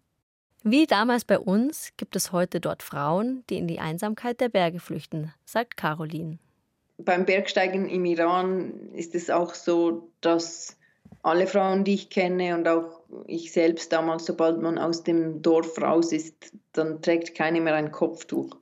Wie 0.65 0.87
damals 0.87 1.25
bei 1.25 1.39
uns 1.39 1.91
gibt 1.97 2.17
es 2.17 2.33
heute 2.33 2.61
dort 2.61 2.83
Frauen, 2.83 3.45
die 3.49 3.59
in 3.59 3.69
die 3.69 3.79
Einsamkeit 3.79 4.41
der 4.41 4.49
Berge 4.49 4.81
flüchten, 4.81 5.33
sagt 5.45 5.77
Caroline. 5.77 6.39
Beim 6.99 7.25
Bergsteigen 7.25 7.89
im 7.89 8.05
Iran 8.05 8.93
ist 8.93 9.15
es 9.15 9.31
auch 9.31 9.55
so, 9.55 10.11
dass 10.21 10.77
alle 11.23 11.47
Frauen, 11.47 11.85
die 11.85 11.95
ich 11.95 12.11
kenne 12.11 12.57
und 12.57 12.67
auch 12.67 13.01
ich 13.27 13.53
selbst 13.53 13.93
damals, 13.93 14.27
sobald 14.27 14.61
man 14.61 14.79
aus 14.79 15.05
dem 15.05 15.43
Dorf 15.43 15.81
raus 15.81 16.13
ist, 16.13 16.53
dann 16.73 17.03
trägt 17.03 17.37
keine 17.37 17.61
mehr 17.61 17.75
ein 17.75 17.93
Kopftuch. 17.93 18.57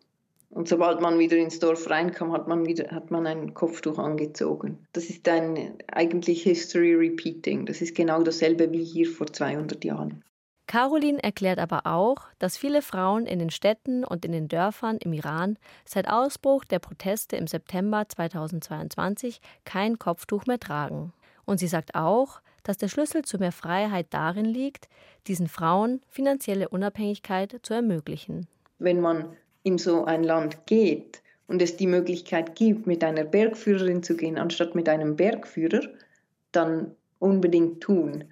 Und 0.56 0.68
sobald 0.68 1.02
man 1.02 1.18
wieder 1.18 1.36
ins 1.36 1.58
Dorf 1.58 1.90
reinkam, 1.90 2.32
hat 2.32 2.48
man, 2.48 2.64
wieder, 2.64 2.90
hat 2.90 3.10
man 3.10 3.26
ein 3.26 3.52
Kopftuch 3.52 3.98
angezogen. 3.98 4.78
Das 4.94 5.10
ist 5.10 5.28
ein 5.28 5.74
eigentlich 5.92 6.44
History 6.44 6.94
Repeating. 6.94 7.66
Das 7.66 7.82
ist 7.82 7.94
genau 7.94 8.22
dasselbe 8.22 8.72
wie 8.72 8.82
hier 8.82 9.06
vor 9.06 9.26
200 9.26 9.84
Jahren. 9.84 10.24
Caroline 10.66 11.22
erklärt 11.22 11.58
aber 11.58 11.82
auch, 11.86 12.28
dass 12.38 12.56
viele 12.56 12.80
Frauen 12.80 13.26
in 13.26 13.38
den 13.38 13.50
Städten 13.50 14.02
und 14.02 14.24
in 14.24 14.32
den 14.32 14.48
Dörfern 14.48 14.96
im 14.96 15.12
Iran 15.12 15.58
seit 15.84 16.08
Ausbruch 16.08 16.64
der 16.64 16.78
Proteste 16.78 17.36
im 17.36 17.46
September 17.46 18.08
2022 18.08 19.42
kein 19.66 19.98
Kopftuch 19.98 20.46
mehr 20.46 20.58
tragen. 20.58 21.12
Und 21.44 21.58
sie 21.58 21.68
sagt 21.68 21.94
auch, 21.94 22.40
dass 22.62 22.78
der 22.78 22.88
Schlüssel 22.88 23.26
zu 23.26 23.36
mehr 23.36 23.52
Freiheit 23.52 24.06
darin 24.08 24.46
liegt, 24.46 24.88
diesen 25.26 25.48
Frauen 25.48 26.00
finanzielle 26.08 26.70
Unabhängigkeit 26.70 27.60
zu 27.62 27.74
ermöglichen. 27.74 28.46
Wenn 28.78 29.02
man 29.02 29.36
in 29.66 29.78
so 29.78 30.04
ein 30.04 30.22
Land 30.22 30.64
geht 30.66 31.20
und 31.48 31.60
es 31.60 31.76
die 31.76 31.88
Möglichkeit 31.88 32.54
gibt, 32.54 32.86
mit 32.86 33.02
einer 33.02 33.24
Bergführerin 33.24 34.04
zu 34.04 34.16
gehen, 34.16 34.38
anstatt 34.38 34.76
mit 34.76 34.88
einem 34.88 35.16
Bergführer, 35.16 35.80
dann 36.52 36.92
unbedingt 37.18 37.80
tun. 37.80 38.22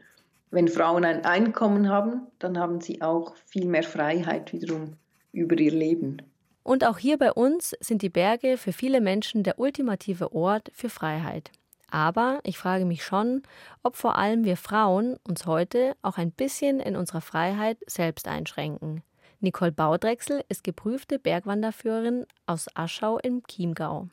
Wenn 0.53 0.69
Frauen 0.69 1.05
ein 1.05 1.25
Einkommen 1.25 1.89
haben, 1.89 2.29
dann 2.39 2.57
haben 2.57 2.81
sie 2.81 3.03
auch 3.03 3.35
viel 3.47 3.67
mehr 3.67 3.83
Freiheit 3.83 4.53
wiederum 4.53 4.93
über 5.33 5.59
ihr 5.59 5.73
Leben. 5.73 6.23
Und 6.63 6.87
auch 6.87 6.99
hier 6.99 7.19
bei 7.19 7.33
uns 7.33 7.75
sind 7.81 8.03
die 8.03 8.11
Berge 8.11 8.57
für 8.57 8.73
viele 8.73 9.01
Menschen 9.01 9.43
der 9.43 9.59
ultimative 9.59 10.33
Ort 10.33 10.71
für 10.73 10.89
Freiheit. 10.89 11.51
Aber 11.91 12.39
ich 12.45 12.59
frage 12.59 12.85
mich 12.85 13.03
schon, 13.03 13.43
ob 13.83 13.97
vor 13.97 14.17
allem 14.17 14.45
wir 14.45 14.57
Frauen 14.57 15.17
uns 15.27 15.47
heute 15.47 15.97
auch 16.01 16.17
ein 16.17 16.31
bisschen 16.31 16.79
in 16.79 16.95
unserer 16.95 17.21
Freiheit 17.21 17.79
selbst 17.89 18.29
einschränken. 18.29 19.03
Nicole 19.45 19.73
Baudrechsel 19.73 20.43
ist 20.49 20.65
geprüfte 20.65 21.19
Bergwanderführerin 21.19 22.27
aus 22.47 22.67
Aschau 22.75 23.19
im 23.19 23.43
Chiemgau. 23.47 24.09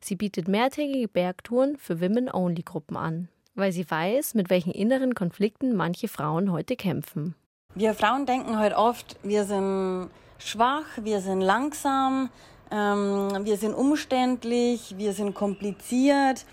Sie 0.00 0.14
bietet 0.14 0.46
mehrtägige 0.46 1.08
Bergtouren 1.08 1.76
für 1.76 2.00
Women-Only-Gruppen 2.00 2.96
an, 2.96 3.28
weil 3.54 3.72
sie 3.72 3.90
weiß, 3.90 4.34
mit 4.34 4.50
welchen 4.50 4.72
inneren 4.72 5.14
Konflikten 5.14 5.74
manche 5.74 6.06
Frauen 6.06 6.52
heute 6.52 6.76
kämpfen. 6.76 7.34
Wir 7.74 7.94
Frauen 7.94 8.26
denken 8.26 8.60
heute 8.60 8.76
oft, 8.76 9.16
wir 9.22 9.44
sind 9.44 10.10
schwach, 10.38 10.84
wir 11.00 11.20
sind 11.20 11.40
langsam, 11.40 12.28
ähm, 12.70 13.44
wir 13.44 13.56
sind 13.56 13.74
umständlich, 13.74 14.94
wir 14.96 15.12
sind 15.12 15.34
kompliziert, 15.34 16.44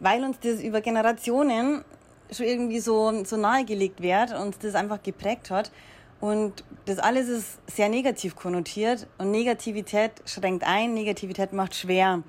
weil 0.00 0.24
uns 0.24 0.40
das 0.40 0.62
über 0.62 0.80
Generationen 0.80 1.84
schon 2.32 2.46
irgendwie 2.46 2.80
so, 2.80 3.24
so 3.24 3.36
nahegelegt 3.36 4.00
wird 4.00 4.32
und 4.32 4.64
das 4.64 4.74
einfach 4.74 5.02
geprägt 5.02 5.50
hat. 5.50 5.70
Und 6.20 6.64
das 6.86 6.98
alles 6.98 7.28
ist 7.28 7.58
sehr 7.66 7.88
negativ 7.88 8.36
konnotiert 8.36 9.06
und 9.18 9.30
Negativität 9.30 10.12
schränkt 10.24 10.64
ein, 10.66 10.94
Negativität 10.94 11.52
macht 11.52 11.74
schwer. 11.74 12.22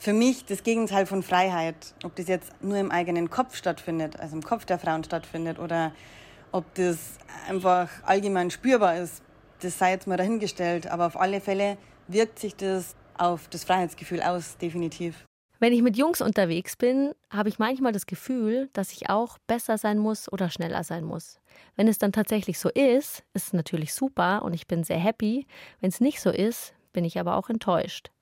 Für 0.00 0.12
mich 0.12 0.44
das 0.44 0.62
Gegenteil 0.62 1.06
von 1.06 1.22
Freiheit, 1.22 1.94
ob 2.04 2.14
das 2.14 2.28
jetzt 2.28 2.52
nur 2.62 2.78
im 2.78 2.90
eigenen 2.90 3.30
Kopf 3.30 3.56
stattfindet, 3.56 4.18
also 4.18 4.36
im 4.36 4.42
Kopf 4.42 4.64
der 4.64 4.78
Frauen 4.78 5.04
stattfindet 5.04 5.58
oder 5.58 5.92
ob 6.52 6.72
das 6.74 7.18
einfach 7.48 7.90
allgemein 8.04 8.50
spürbar 8.50 8.96
ist, 8.96 9.22
das 9.60 9.78
sei 9.78 9.90
jetzt 9.90 10.06
mal 10.06 10.16
dahingestellt. 10.16 10.86
Aber 10.86 11.06
auf 11.06 11.18
alle 11.18 11.40
Fälle 11.40 11.76
wirkt 12.06 12.38
sich 12.38 12.56
das 12.56 12.94
auf 13.18 13.48
das 13.48 13.64
Freiheitsgefühl 13.64 14.22
aus, 14.22 14.56
definitiv. 14.56 15.27
Wenn 15.60 15.72
ich 15.72 15.82
mit 15.82 15.96
Jungs 15.96 16.20
unterwegs 16.20 16.76
bin, 16.76 17.14
habe 17.30 17.48
ich 17.48 17.58
manchmal 17.58 17.92
das 17.92 18.06
Gefühl, 18.06 18.70
dass 18.74 18.92
ich 18.92 19.10
auch 19.10 19.38
besser 19.48 19.76
sein 19.76 19.98
muss 19.98 20.30
oder 20.30 20.50
schneller 20.50 20.84
sein 20.84 21.04
muss. 21.04 21.40
Wenn 21.74 21.88
es 21.88 21.98
dann 21.98 22.12
tatsächlich 22.12 22.60
so 22.60 22.68
ist, 22.68 23.24
ist 23.34 23.48
es 23.48 23.52
natürlich 23.52 23.92
super 23.92 24.42
und 24.42 24.54
ich 24.54 24.68
bin 24.68 24.84
sehr 24.84 24.98
happy. 24.98 25.46
Wenn 25.80 25.88
es 25.88 26.00
nicht 26.00 26.20
so 26.20 26.30
ist, 26.30 26.74
bin 26.92 27.04
ich 27.04 27.18
aber 27.18 27.36
auch 27.36 27.48
enttäuscht. 27.48 28.12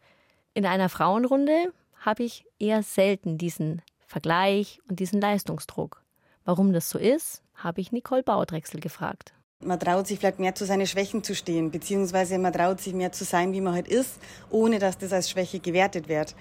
In 0.54 0.64
einer 0.64 0.88
Frauenrunde 0.88 1.74
habe 2.00 2.22
ich 2.22 2.46
eher 2.58 2.82
selten 2.82 3.36
diesen 3.36 3.82
Vergleich 4.06 4.80
und 4.88 4.98
diesen 5.00 5.20
Leistungsdruck. 5.20 6.02
Warum 6.46 6.72
das 6.72 6.88
so 6.88 6.98
ist, 6.98 7.42
habe 7.54 7.82
ich 7.82 7.92
Nicole 7.92 8.22
Baudrechsel 8.22 8.80
gefragt. 8.80 9.34
Man 9.60 9.80
traut 9.80 10.06
sich 10.06 10.18
vielleicht 10.18 10.38
mehr 10.38 10.54
zu 10.54 10.66
seinen 10.66 10.86
Schwächen 10.86 11.24
zu 11.24 11.34
stehen, 11.34 11.70
beziehungsweise 11.70 12.38
man 12.38 12.52
traut 12.52 12.80
sich 12.80 12.92
mehr 12.92 13.12
zu 13.12 13.24
sein, 13.24 13.52
wie 13.52 13.62
man 13.62 13.74
halt 13.74 13.88
ist, 13.88 14.20
ohne 14.50 14.78
dass 14.78 14.98
das 14.98 15.12
als 15.12 15.30
Schwäche 15.30 15.60
gewertet 15.60 16.08
wird. 16.08 16.34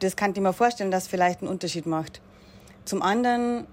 Das 0.00 0.16
kann 0.16 0.32
ich 0.32 0.40
mir 0.40 0.52
vorstellen, 0.52 0.90
dass 0.90 1.06
vielleicht 1.06 1.40
einen 1.40 1.50
Unterschied 1.50 1.86
macht. 1.86 2.20
Zum 2.84 3.02
anderen 3.02 3.66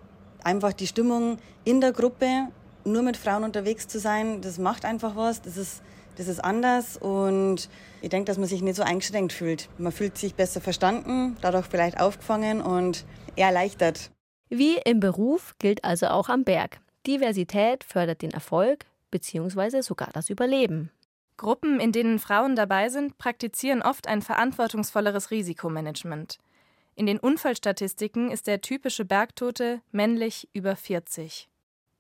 einfach 0.44 0.74
die 0.74 0.88
Stimmung 0.88 1.38
in 1.64 1.82
der 1.82 1.94
Gruppe, 1.94 2.50
nur 2.84 3.02
mit 3.02 3.18
Frauen 3.18 3.44
unterwegs 3.44 3.88
zu 3.88 4.00
sein, 4.00 4.42
das 4.42 4.60
macht 4.60 4.86
einfach 4.86 5.16
was, 5.16 5.42
das 5.42 5.58
ist, 5.58 5.82
das 6.18 6.28
ist 6.28 6.44
anders 6.44 6.98
und 6.98 7.70
ich 8.02 8.10
denke, 8.10 8.26
dass 8.26 8.38
man 8.38 8.48
sich 8.48 8.62
nicht 8.62 8.76
so 8.76 8.84
eingeschränkt 8.84 9.34
fühlt. 9.34 9.70
Man 9.78 9.92
fühlt 9.92 10.18
sich 10.18 10.36
besser 10.36 10.62
verstanden, 10.62 11.38
dadurch 11.42 11.66
vielleicht 11.66 12.00
aufgefangen 12.00 12.62
und 12.62 13.06
erleichtert. 13.36 14.12
Wie 14.50 14.78
im 14.86 15.00
Beruf 15.00 15.56
gilt 15.60 15.84
also 15.84 16.08
auch 16.08 16.30
am 16.30 16.44
Berg. 16.44 16.80
Diversität 17.06 17.84
fördert 17.84 18.22
den 18.22 18.32
Erfolg 18.32 18.86
bzw. 19.12 19.82
sogar 19.82 20.10
das 20.14 20.30
Überleben. 20.30 20.92
Gruppen, 21.38 21.80
in 21.80 21.92
denen 21.92 22.20
Frauen 22.20 22.56
dabei 22.56 22.90
sind, 22.90 23.18
praktizieren 23.18 23.82
oft 23.82 24.08
ein 24.08 24.22
verantwortungsvolleres 24.22 25.32
Risikomanagement. 25.32 26.40
In 26.96 27.06
den 27.06 27.20
Unfallstatistiken 27.20 28.32
ist 28.32 28.48
der 28.48 28.62
typische 28.62 29.06
Bergtote 29.06 29.82
männlich 29.92 30.50
über 30.54 30.76
40. 30.76 31.48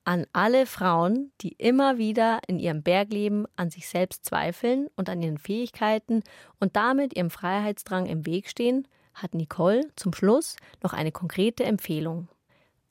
An 0.05 0.25
alle 0.33 0.65
Frauen, 0.65 1.31
die 1.41 1.51
immer 1.53 1.97
wieder 1.97 2.39
in 2.47 2.59
ihrem 2.59 2.81
Bergleben 2.81 3.45
an 3.57 3.69
sich 3.69 3.87
selbst 3.87 4.25
zweifeln 4.25 4.87
und 4.95 5.09
an 5.09 5.21
ihren 5.21 5.37
Fähigkeiten 5.37 6.23
und 6.59 6.75
damit 6.75 7.15
ihrem 7.15 7.29
Freiheitsdrang 7.29 8.07
im 8.07 8.25
Weg 8.25 8.49
stehen, 8.49 8.87
hat 9.13 9.35
Nicole 9.35 9.81
zum 9.95 10.13
Schluss 10.13 10.55
noch 10.81 10.93
eine 10.93 11.11
konkrete 11.11 11.63
Empfehlung. 11.63 12.27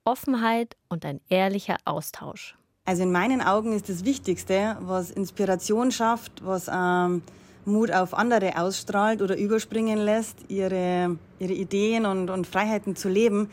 Offenheit 0.04 0.76
und 0.88 1.04
ein 1.04 1.20
ehrlicher 1.28 1.78
Austausch. 1.84 2.56
Also 2.86 3.02
in 3.02 3.10
meinen 3.10 3.42
Augen 3.42 3.72
ist 3.72 3.88
das 3.88 4.04
Wichtigste, 4.04 4.76
was 4.80 5.10
Inspiration 5.10 5.90
schafft, 5.90 6.44
was 6.44 6.70
ähm, 6.72 7.22
Mut 7.64 7.90
auf 7.90 8.14
andere 8.14 8.56
ausstrahlt 8.60 9.22
oder 9.22 9.36
überspringen 9.36 9.98
lässt, 9.98 10.36
ihre, 10.48 11.18
ihre 11.40 11.52
Ideen 11.52 12.06
und, 12.06 12.30
und 12.30 12.46
Freiheiten 12.46 12.94
zu 12.94 13.08
leben, 13.08 13.50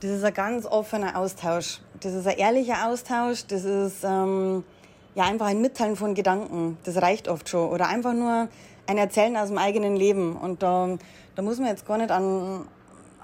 das 0.00 0.10
ist 0.10 0.24
ein 0.24 0.34
ganz 0.34 0.66
offener 0.66 1.18
Austausch. 1.18 1.80
Das 2.00 2.12
ist 2.12 2.26
ein 2.26 2.36
ehrlicher 2.36 2.88
Austausch, 2.88 3.46
das 3.46 3.64
ist 3.64 4.04
ähm, 4.04 4.62
ja 5.14 5.24
einfach 5.24 5.46
ein 5.46 5.60
Mitteilen 5.60 5.96
von 5.96 6.14
Gedanken. 6.14 6.76
Das 6.84 7.00
reicht 7.00 7.28
oft 7.28 7.48
schon. 7.48 7.70
Oder 7.70 7.88
einfach 7.88 8.12
nur 8.12 8.48
ein 8.86 8.98
Erzählen 8.98 9.36
aus 9.36 9.48
dem 9.48 9.58
eigenen 9.58 9.96
Leben. 9.96 10.36
Und 10.36 10.62
da, 10.62 10.96
da 11.34 11.42
muss 11.42 11.58
man 11.58 11.68
jetzt 11.68 11.86
gar 11.86 11.96
nicht 11.96 12.10
an, 12.10 12.66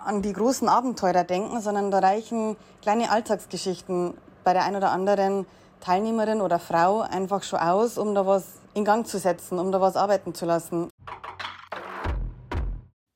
an 0.04 0.22
die 0.22 0.32
großen 0.32 0.68
Abenteurer 0.68 1.24
denken, 1.24 1.60
sondern 1.60 1.90
da 1.90 1.98
reichen 1.98 2.56
kleine 2.80 3.10
Alltagsgeschichten 3.10 4.14
bei 4.44 4.52
der 4.52 4.64
einen 4.64 4.76
oder 4.76 4.90
anderen 4.90 5.46
Teilnehmerin 5.80 6.40
oder 6.40 6.58
Frau 6.58 7.00
einfach 7.00 7.42
schon 7.42 7.58
aus, 7.58 7.98
um 7.98 8.14
da 8.14 8.26
was 8.26 8.60
in 8.74 8.84
Gang 8.84 9.06
zu 9.06 9.18
setzen, 9.18 9.58
um 9.58 9.72
da 9.72 9.80
was 9.80 9.96
arbeiten 9.96 10.34
zu 10.34 10.46
lassen. 10.46 10.88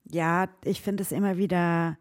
Ja, 0.09 0.49
ich 0.65 0.83
finde 0.83 1.03
es 1.03 1.12
immer 1.12 1.37
wieder 1.37 1.97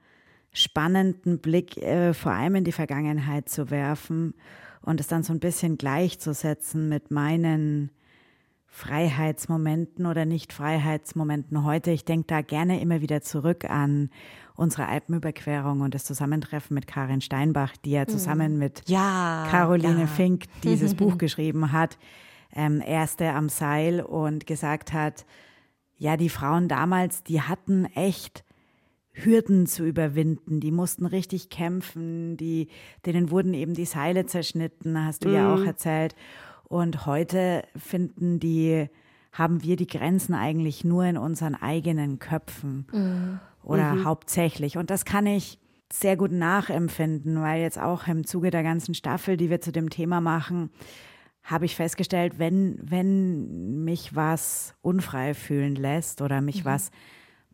spannend, 0.51 1.25
einen 1.25 1.39
Blick 1.39 1.77
äh, 1.77 2.13
vor 2.13 2.31
allem 2.31 2.55
in 2.55 2.63
die 2.63 2.71
Vergangenheit 2.71 3.49
zu 3.49 3.69
werfen 3.69 4.33
und 4.81 4.99
es 4.99 5.07
dann 5.07 5.23
so 5.23 5.33
ein 5.33 5.39
bisschen 5.39 5.77
gleichzusetzen 5.77 6.87
mit 6.87 7.11
meinen 7.11 7.91
Freiheitsmomenten 8.75 10.05
oder 10.05 10.25
Nicht-Freiheitsmomenten 10.25 11.63
heute. 11.63 11.91
Ich 11.91 12.03
denke 12.03 12.25
da 12.27 12.41
gerne 12.41 12.81
immer 12.81 12.99
wieder 12.99 13.21
zurück 13.21 13.63
an 13.63 14.09
unsere 14.57 14.87
Alpenüberquerung 14.87 15.79
und 15.79 15.95
das 15.95 16.03
Zusammentreffen 16.03 16.75
mit 16.75 16.85
Karin 16.85 17.21
Steinbach, 17.21 17.77
die 17.85 17.91
ja 17.91 18.01
mhm. 18.01 18.09
zusammen 18.09 18.57
mit 18.57 18.83
ja, 18.87 19.47
Caroline 19.49 20.01
ja. 20.01 20.07
Fink 20.07 20.43
dieses 20.63 20.93
Buch 20.97 21.17
geschrieben 21.17 21.71
hat, 21.71 21.97
ähm, 22.53 22.83
Erste 22.85 23.29
am 23.29 23.47
Seil 23.47 24.01
und 24.01 24.45
gesagt 24.45 24.91
hat, 24.91 25.25
ja, 25.97 26.17
die 26.17 26.27
Frauen 26.27 26.67
damals, 26.67 27.23
die 27.23 27.41
hatten 27.41 27.85
echt 27.95 28.43
Hürden 29.13 29.67
zu 29.67 29.85
überwinden. 29.85 30.59
Die 30.59 30.71
mussten 30.71 31.05
richtig 31.05 31.47
kämpfen, 31.47 32.35
die, 32.35 32.67
denen 33.05 33.31
wurden 33.31 33.53
eben 33.53 33.73
die 33.73 33.85
Seile 33.85 34.25
zerschnitten, 34.25 35.01
hast 35.01 35.23
du 35.23 35.29
mhm. 35.29 35.35
ja 35.35 35.53
auch 35.53 35.63
erzählt. 35.63 36.13
Und 36.75 37.05
heute 37.05 37.63
finden 37.75 38.39
die, 38.39 38.89
haben 39.31 39.63
wir 39.63 39.75
die 39.75 39.87
Grenzen 39.87 40.33
eigentlich 40.33 40.83
nur 40.83 41.05
in 41.05 41.17
unseren 41.17 41.55
eigenen 41.55 42.19
Köpfen. 42.19 42.87
Mhm 42.91 43.39
oder 43.65 43.95
mhm. 43.95 44.05
hauptsächlich. 44.05 44.77
Und 44.77 44.89
das 44.89 45.03
kann 45.03 45.25
ich 45.25 45.59
sehr 45.91 46.15
gut 46.15 46.31
nachempfinden, 46.31 47.41
weil 47.41 47.61
jetzt 47.61 47.79
auch 47.79 48.07
im 48.07 48.25
Zuge 48.25 48.51
der 48.51 48.63
ganzen 48.63 48.93
Staffel, 48.93 49.37
die 49.37 49.49
wir 49.49 49.59
zu 49.59 49.71
dem 49.71 49.89
Thema 49.89 50.21
machen, 50.21 50.69
habe 51.43 51.65
ich 51.65 51.75
festgestellt, 51.75 52.39
wenn, 52.39 52.79
wenn 52.81 53.83
mich 53.83 54.15
was 54.15 54.73
unfrei 54.81 55.33
fühlen 55.33 55.75
lässt 55.75 56.21
oder 56.21 56.41
mich 56.41 56.63
mhm. 56.63 56.69
was 56.69 56.91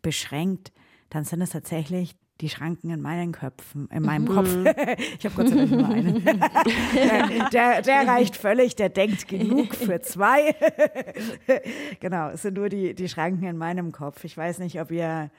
beschränkt, 0.00 0.72
dann 1.10 1.24
sind 1.24 1.42
es 1.42 1.50
tatsächlich 1.50 2.14
die 2.42 2.48
Schranken 2.48 2.90
in 2.90 3.00
meinen 3.00 3.32
Köpfen, 3.32 3.88
in 3.90 4.02
meinem 4.02 4.24
mhm. 4.24 4.34
Kopf. 4.34 4.48
ich 5.18 5.24
habe 5.24 5.34
Gott 5.36 5.48
sei 5.48 5.54
Dank 5.54 5.70
nur 5.70 5.88
einen. 5.88 6.24
der, 6.24 7.50
der, 7.52 7.82
der, 7.82 8.08
reicht 8.08 8.36
völlig, 8.36 8.74
der 8.74 8.88
denkt 8.88 9.28
genug 9.28 9.74
für 9.74 10.00
zwei. 10.02 10.54
genau, 12.00 12.30
es 12.30 12.42
sind 12.42 12.54
nur 12.54 12.68
die, 12.68 12.94
die 12.94 13.08
Schranken 13.08 13.46
in 13.46 13.56
meinem 13.56 13.92
Kopf. 13.92 14.24
Ich 14.24 14.36
weiß 14.36 14.58
nicht, 14.58 14.80
ob 14.80 14.90
ihr 14.90 15.30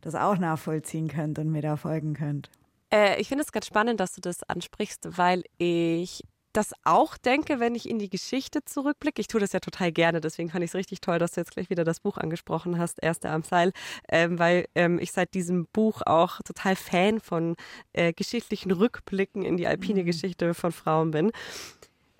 das 0.00 0.14
auch 0.14 0.38
nachvollziehen 0.38 1.08
könnt 1.08 1.38
und 1.38 1.50
mir 1.50 1.62
da 1.62 1.76
folgen 1.76 2.14
könnt. 2.14 2.50
Äh, 2.92 3.20
ich 3.20 3.28
finde 3.28 3.42
es 3.42 3.50
ganz 3.50 3.66
spannend, 3.66 3.98
dass 3.98 4.14
du 4.14 4.20
das 4.20 4.44
ansprichst, 4.44 5.18
weil 5.18 5.42
ich 5.58 6.22
das 6.56 6.72
auch 6.84 7.16
denke, 7.16 7.60
wenn 7.60 7.74
ich 7.74 7.88
in 7.88 7.98
die 7.98 8.08
Geschichte 8.08 8.64
zurückblicke. 8.64 9.20
Ich 9.20 9.28
tue 9.28 9.40
das 9.40 9.52
ja 9.52 9.60
total 9.60 9.92
gerne, 9.92 10.20
deswegen 10.20 10.50
fand 10.50 10.64
ich 10.64 10.70
es 10.70 10.74
richtig 10.74 11.00
toll, 11.00 11.18
dass 11.18 11.32
du 11.32 11.40
jetzt 11.40 11.52
gleich 11.52 11.70
wieder 11.70 11.84
das 11.84 12.00
Buch 12.00 12.16
angesprochen 12.16 12.78
hast, 12.78 13.02
Erste 13.02 13.30
am 13.30 13.42
Seil, 13.42 13.72
ähm, 14.08 14.38
weil 14.38 14.66
ähm, 14.74 14.98
ich 14.98 15.12
seit 15.12 15.34
diesem 15.34 15.66
Buch 15.72 16.02
auch 16.06 16.40
total 16.42 16.76
Fan 16.76 17.20
von 17.20 17.56
äh, 17.92 18.12
geschichtlichen 18.12 18.70
Rückblicken 18.70 19.42
in 19.42 19.56
die 19.56 19.66
alpine 19.66 20.02
mhm. 20.02 20.06
Geschichte 20.06 20.54
von 20.54 20.72
Frauen 20.72 21.10
bin. 21.10 21.32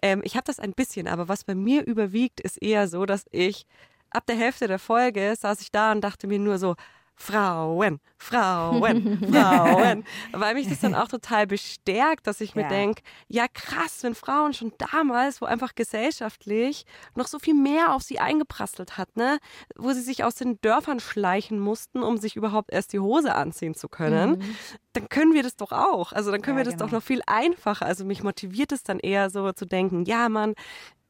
Ähm, 0.03 0.21
ich 0.25 0.35
habe 0.35 0.45
das 0.45 0.61
ein 0.61 0.73
bisschen, 0.73 1.09
aber 1.09 1.29
was 1.29 1.45
bei 1.45 1.55
mir 1.55 1.87
überwiegt, 1.87 2.41
ist 2.41 2.61
eher 2.61 2.89
so, 2.89 3.07
dass 3.07 3.25
ich 3.31 3.67
ab 4.11 4.27
der 4.27 4.37
Hälfte 4.37 4.69
der 4.69 4.79
Folge 4.79 5.35
saß 5.39 5.61
ich 5.61 5.71
da 5.71 5.93
und 5.93 6.03
dachte 6.03 6.27
mir 6.27 6.39
nur 6.39 6.59
so, 6.59 6.77
Frauen, 7.17 8.01
Frauen, 8.19 9.19
Frauen. 9.33 10.05
Weil 10.33 10.55
mich 10.55 10.69
das 10.69 10.81
dann 10.81 10.95
auch 10.95 11.09
total 11.09 11.47
bestärkt, 11.47 12.27
dass 12.27 12.41
ich 12.41 12.55
mir 12.55 12.67
denke, 12.69 13.03
ja 13.29 13.47
krass, 13.49 14.03
wenn 14.03 14.15
Frauen 14.15 14.53
schon 14.53 14.73
damals, 14.79 15.41
wo 15.41 15.47
einfach 15.47 15.75
gesellschaftlich 15.75 16.85
noch 17.15 17.27
so 17.27 17.39
viel 17.39 17.55
mehr 17.55 17.95
auf 17.95 18.03
sie 18.03 18.19
eingeprasselt 18.19 18.99
hat, 18.99 19.17
ne, 19.17 19.39
wo 19.77 19.93
sie 19.93 20.03
sich 20.03 20.25
aus 20.25 20.35
den 20.35 20.61
Dörfern 20.61 21.01
schleichen 21.01 21.59
mussten, 21.59 22.03
um 22.03 22.17
sich 22.17 22.37
überhaupt 22.37 22.73
erst 22.73 22.93
die 22.93 23.01
Hose 23.01 23.35
anziehen 23.35 23.75
zu 23.75 23.89
können, 23.89 24.39
mhm. 24.39 24.57
Dann 24.95 25.09
können 25.09 25.35
wir 25.35 25.43
das 25.43 25.57
doch 25.57 25.73
auch. 25.73 26.13
Also 26.13 26.31
dann 26.31 26.41
können 26.41 26.57
ja, 26.57 26.61
wir 26.61 26.65
das 26.65 26.75
genau. 26.75 26.87
doch 26.87 26.93
noch 26.93 27.03
viel 27.03 27.21
einfacher. 27.27 27.85
Also 27.85 28.05
mich 28.05 28.23
motiviert 28.23 28.73
es 28.73 28.83
dann 28.83 28.99
eher 28.99 29.29
so 29.29 29.53
zu 29.53 29.67
denken, 29.67 30.05
ja 30.05 30.29
Mann, 30.29 30.55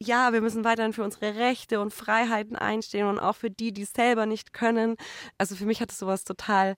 ja, 0.00 0.32
wir 0.32 0.40
müssen 0.40 0.64
weiterhin 0.64 0.92
für 0.92 1.04
unsere 1.04 1.36
Rechte 1.36 1.80
und 1.80 1.92
Freiheiten 1.92 2.56
einstehen 2.56 3.06
und 3.06 3.18
auch 3.18 3.36
für 3.36 3.50
die, 3.50 3.72
die 3.72 3.82
es 3.82 3.92
selber 3.92 4.26
nicht 4.26 4.52
können. 4.52 4.96
Also 5.38 5.54
für 5.54 5.66
mich 5.66 5.80
hat 5.80 5.92
es 5.92 5.98
sowas 5.98 6.24
total 6.24 6.76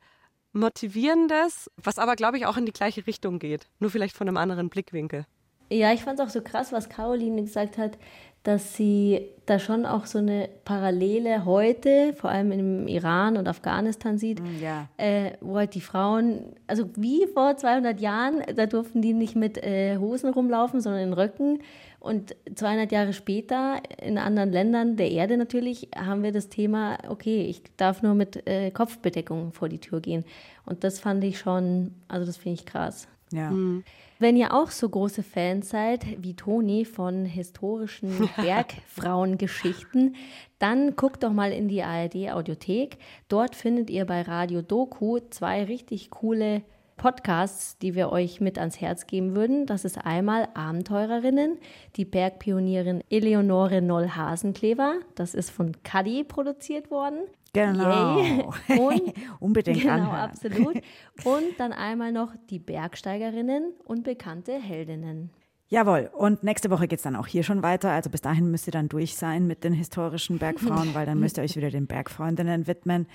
Motivierendes, 0.53 1.71
was 1.77 1.99
aber, 1.99 2.17
glaube 2.17 2.39
ich, 2.39 2.47
auch 2.47 2.57
in 2.57 2.67
die 2.67 2.73
gleiche 2.73 3.07
Richtung 3.07 3.39
geht. 3.39 3.69
Nur 3.79 3.91
vielleicht 3.91 4.17
von 4.17 4.29
einem 4.29 4.37
anderen 4.37 4.69
Blickwinkel. 4.69 5.27
Ja, 5.71 5.93
ich 5.93 6.03
fand 6.03 6.21
es 6.21 6.27
auch 6.27 6.31
so 6.31 6.43
krass, 6.43 6.73
was 6.73 6.89
Caroline 6.89 7.43
gesagt 7.43 7.77
hat, 7.77 7.99
dass 8.47 8.77
sie 8.77 9.27
da 9.47 9.59
schon 9.59 9.87
auch 9.87 10.07
so 10.07 10.19
eine 10.19 10.49
Parallele 10.65 11.45
heute, 11.45 12.15
vor 12.15 12.31
allem 12.31 12.53
im 12.53 12.87
Iran 12.87 13.37
und 13.37 13.49
Afghanistan 13.49 14.19
sieht, 14.19 14.41
mm, 14.41 14.63
ja. 14.63 14.89
äh, 14.99 15.33
wo 15.41 15.57
halt 15.57 15.75
die 15.75 15.81
Frauen, 15.81 16.55
also 16.69 16.89
wie 16.97 17.27
vor 17.27 17.57
200 17.57 18.01
Jahren, 18.01 18.43
da 18.55 18.67
durften 18.67 19.03
die 19.03 19.15
nicht 19.15 19.35
mit 19.35 19.59
äh, 19.59 19.99
Hosen 19.99 20.31
rumlaufen, 20.31 20.81
sondern 20.81 21.03
in 21.03 21.13
Röcken. 21.13 21.61
Und 21.99 22.37
200 22.55 22.93
Jahre 22.93 23.13
später, 23.13 23.81
in 24.01 24.17
anderen 24.17 24.53
Ländern 24.53 24.97
der 24.97 25.11
Erde 25.11 25.37
natürlich, 25.37 25.89
haben 25.97 26.23
wir 26.23 26.31
das 26.31 26.49
Thema, 26.49 26.99
okay, 27.09 27.47
ich 27.47 27.63
darf 27.77 28.03
nur 28.03 28.15
mit 28.15 28.47
äh, 28.47 28.71
Kopfbedeckung 28.71 29.53
vor 29.53 29.69
die 29.69 29.81
Tür 29.81 30.01
gehen. 30.01 30.25
Und 30.67 30.85
das 30.85 31.01
fand 31.01 31.25
ich 31.25 31.41
schon, 31.41 31.95
also 32.07 32.25
das 32.25 32.37
finde 32.37 32.61
ich 32.61 32.67
krass. 32.67 33.09
Ja. 33.33 33.51
Mhm. 33.51 33.83
Wenn 34.19 34.37
ihr 34.37 34.55
auch 34.55 34.71
so 34.71 34.89
große 34.89 35.23
Fans 35.23 35.69
seid 35.69 36.07
wie 36.23 36.35
Toni 36.35 36.87
von 36.87 37.27
historischen 37.27 38.31
Bergfrauengeschichten, 38.37 40.17
dann 40.59 40.97
guckt 40.97 41.23
doch 41.23 41.33
mal 41.33 41.53
in 41.53 41.69
die 41.69 41.83
ARD 41.83 42.31
Audiothek. 42.31 42.97
Dort 43.29 43.55
findet 43.55 43.91
ihr 43.91 44.07
bei 44.07 44.23
Radio 44.23 44.63
Doku 44.63 45.19
zwei 45.31 45.65
richtig 45.65 46.11
coole 46.11 46.63
Podcasts, 46.97 47.79
die 47.79 47.95
wir 47.95 48.11
euch 48.11 48.41
mit 48.41 48.59
ans 48.59 48.81
Herz 48.81 49.07
geben 49.07 49.37
würden. 49.37 49.67
Das 49.67 49.85
ist 49.85 49.99
einmal 50.05 50.49
Abenteurerinnen, 50.55 51.59
die 51.97 52.05
Bergpionierin 52.05 53.03
Eleonore 53.11 53.83
Noll-Hasenklever. 53.83 54.97
Das 55.15 55.35
ist 55.35 55.51
von 55.51 55.73
Cuddy 55.83 56.25
produziert 56.25 56.91
worden. 56.91 57.21
Genau. 57.53 58.19
Und, 58.69 59.15
Unbedingt 59.41 59.81
Genau, 59.81 59.93
anhören. 59.95 60.15
absolut. 60.17 60.77
Und 61.25 61.59
dann 61.59 61.73
einmal 61.73 62.13
noch 62.13 62.35
die 62.51 62.59
Bergsteigerinnen 62.59 63.73
und 63.85 64.05
bekannte 64.05 64.53
Heldinnen. 64.61 65.31
Jawohl, 65.69 66.11
und 66.13 66.45
nächste 66.45 66.71
Woche 66.71 66.87
geht 66.87 67.01
es 67.01 67.03
dann 67.03 67.17
auch 67.17 67.27
hier 67.27 67.43
schon 67.43 67.63
weiter. 67.65 67.91
Also 67.91 68.09
bis 68.09 68.21
dahin 68.21 68.53
müsst 68.53 68.69
ihr 68.69 68.73
dann 68.73 68.89
durch 68.89 69.17
sein 69.17 69.49
mit 69.49 69.65
den 69.65 69.73
historischen 69.73 70.39
Bergfrauen, 70.39 70.95
weil 70.95 71.07
dann 71.07 71.19
müsst 71.19 71.39
ihr 71.39 71.43
euch 71.43 71.57
wieder 71.57 71.71
den 71.71 71.89
Bergfreundinnen 71.89 72.69
widmen 72.69 73.09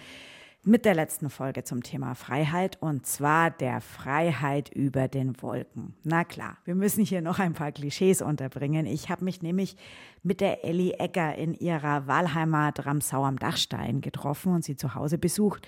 mit 0.64 0.86
der 0.86 0.94
letzten 0.94 1.32
Folge 1.32 1.64
zum 1.64 1.82
Thema 1.82 2.14
Freiheit 2.14 2.78
und 2.82 3.08
zwar 3.08 3.50
der 3.50 3.82
Freiheit 3.82 4.70
über 4.70 5.08
den 5.08 5.42
Wolken. 5.42 5.96
Na 6.04 6.24
klar, 6.24 6.58
wir 6.66 6.76
müssen 6.76 7.04
hier 7.04 7.22
noch 7.22 7.40
ein 7.40 7.54
paar 7.54 7.72
Klischees 7.72 8.22
unterbringen. 8.22 8.86
Ich 8.86 9.10
habe 9.10 9.26
mich 9.26 9.42
nämlich 9.42 9.76
mit 10.22 10.40
der 10.40 10.64
Ellie 10.64 10.94
Egger 11.00 11.34
in 11.36 11.56
ihrer 11.56 12.06
Wahlheimat 12.06 12.86
Ramsau 12.86 13.26
am 13.26 13.40
Dachstein 13.40 14.02
getroffen 14.02 14.54
und 14.54 14.64
sie 14.64 14.76
zu 14.76 14.94
Hause 14.94 15.18
besucht. 15.18 15.68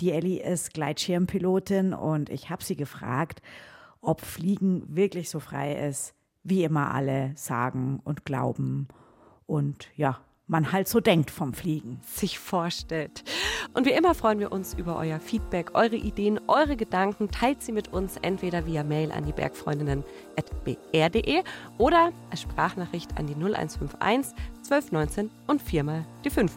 Die 0.00 0.12
Ellie 0.12 0.42
ist 0.42 0.74
Gleitschirmpilotin 0.74 1.94
und 1.94 2.28
ich 2.28 2.50
habe 2.50 2.62
sie 2.62 2.76
gefragt, 2.76 3.40
ob 4.02 4.20
Fliegen 4.20 4.84
wirklich 4.94 5.30
so 5.30 5.40
frei 5.40 5.74
ist, 5.88 6.14
wie 6.42 6.64
immer 6.64 6.92
alle 6.92 7.32
sagen 7.36 7.98
und 8.04 8.26
glauben. 8.26 8.88
Und 9.46 9.88
ja, 9.96 10.20
man 10.46 10.72
halt 10.72 10.88
so 10.88 11.00
denkt 11.00 11.30
vom 11.30 11.54
Fliegen. 11.54 12.00
Sich 12.02 12.38
vorstellt. 12.38 13.24
Und 13.72 13.86
wie 13.86 13.92
immer 13.92 14.14
freuen 14.14 14.38
wir 14.38 14.52
uns 14.52 14.74
über 14.74 14.98
euer 14.98 15.18
Feedback, 15.20 15.70
eure 15.74 15.96
Ideen, 15.96 16.38
eure 16.48 16.76
Gedanken. 16.76 17.30
Teilt 17.30 17.62
sie 17.62 17.72
mit 17.72 17.90
uns 17.92 18.18
entweder 18.18 18.66
via 18.66 18.84
Mail 18.84 19.10
an 19.10 19.24
die 19.24 19.32
Bergfreundinnen.br.de 19.32 21.42
oder 21.78 22.12
als 22.30 22.42
Sprachnachricht 22.42 23.16
an 23.18 23.26
die 23.26 23.34
0151 23.34 24.34
1219 24.64 25.30
und 25.46 25.62
viermal 25.62 26.04
die 26.24 26.30
5. 26.30 26.52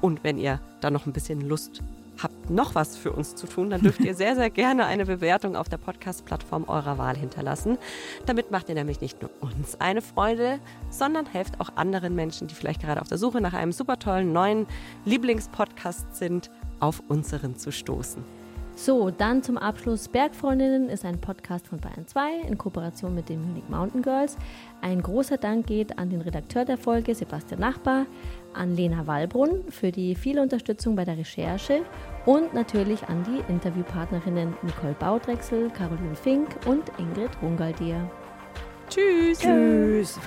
Und 0.00 0.22
wenn 0.22 0.38
ihr 0.38 0.60
da 0.80 0.90
noch 0.90 1.06
ein 1.06 1.12
bisschen 1.12 1.40
Lust 1.40 1.82
habt 2.22 2.50
noch 2.50 2.74
was 2.74 2.96
für 2.96 3.12
uns 3.12 3.34
zu 3.34 3.46
tun, 3.46 3.70
dann 3.70 3.80
dürft 3.80 4.00
ihr 4.00 4.14
sehr, 4.14 4.34
sehr 4.34 4.50
gerne 4.50 4.86
eine 4.86 5.06
Bewertung 5.06 5.56
auf 5.56 5.68
der 5.68 5.78
Podcast-Plattform 5.78 6.64
eurer 6.68 6.98
Wahl 6.98 7.16
hinterlassen. 7.16 7.78
Damit 8.26 8.50
macht 8.50 8.68
ihr 8.68 8.74
nämlich 8.74 9.00
nicht 9.00 9.20
nur 9.20 9.30
uns 9.40 9.80
eine 9.80 10.02
Freude, 10.02 10.58
sondern 10.90 11.26
helft 11.26 11.60
auch 11.60 11.70
anderen 11.76 12.14
Menschen, 12.14 12.48
die 12.48 12.54
vielleicht 12.54 12.82
gerade 12.82 13.00
auf 13.00 13.08
der 13.08 13.18
Suche 13.18 13.40
nach 13.40 13.54
einem 13.54 13.72
super 13.72 13.98
tollen 13.98 14.32
neuen 14.32 14.66
Lieblingspodcast 15.04 16.16
sind, 16.16 16.50
auf 16.80 17.02
unseren 17.08 17.56
zu 17.56 17.72
stoßen. 17.72 18.43
So, 18.76 19.10
dann 19.10 19.42
zum 19.42 19.56
Abschluss. 19.56 20.08
Bergfreundinnen 20.08 20.88
ist 20.88 21.04
ein 21.04 21.20
Podcast 21.20 21.68
von 21.68 21.78
Bayern 21.78 22.06
2 22.06 22.40
in 22.48 22.58
Kooperation 22.58 23.14
mit 23.14 23.28
den 23.28 23.40
Munich 23.40 23.68
Mountain 23.68 24.02
Girls. 24.02 24.36
Ein 24.82 25.00
großer 25.00 25.38
Dank 25.38 25.66
geht 25.68 25.96
an 25.98 26.10
den 26.10 26.20
Redakteur 26.20 26.64
der 26.64 26.76
Folge, 26.76 27.14
Sebastian 27.14 27.60
Nachbar, 27.60 28.06
an 28.52 28.74
Lena 28.74 29.06
Wallbrunn 29.06 29.64
für 29.70 29.92
die 29.92 30.14
viele 30.14 30.42
Unterstützung 30.42 30.96
bei 30.96 31.04
der 31.04 31.16
Recherche 31.16 31.82
und 32.26 32.52
natürlich 32.52 33.02
an 33.08 33.24
die 33.24 33.52
Interviewpartnerinnen 33.52 34.54
Nicole 34.62 34.96
Baudrechsel, 34.98 35.70
Caroline 35.70 36.16
Fink 36.16 36.48
und 36.66 36.84
Ingrid 36.98 37.30
Rungaldier. 37.42 38.10
Tschüss. 38.88 39.38
Tschüss. 39.38 40.18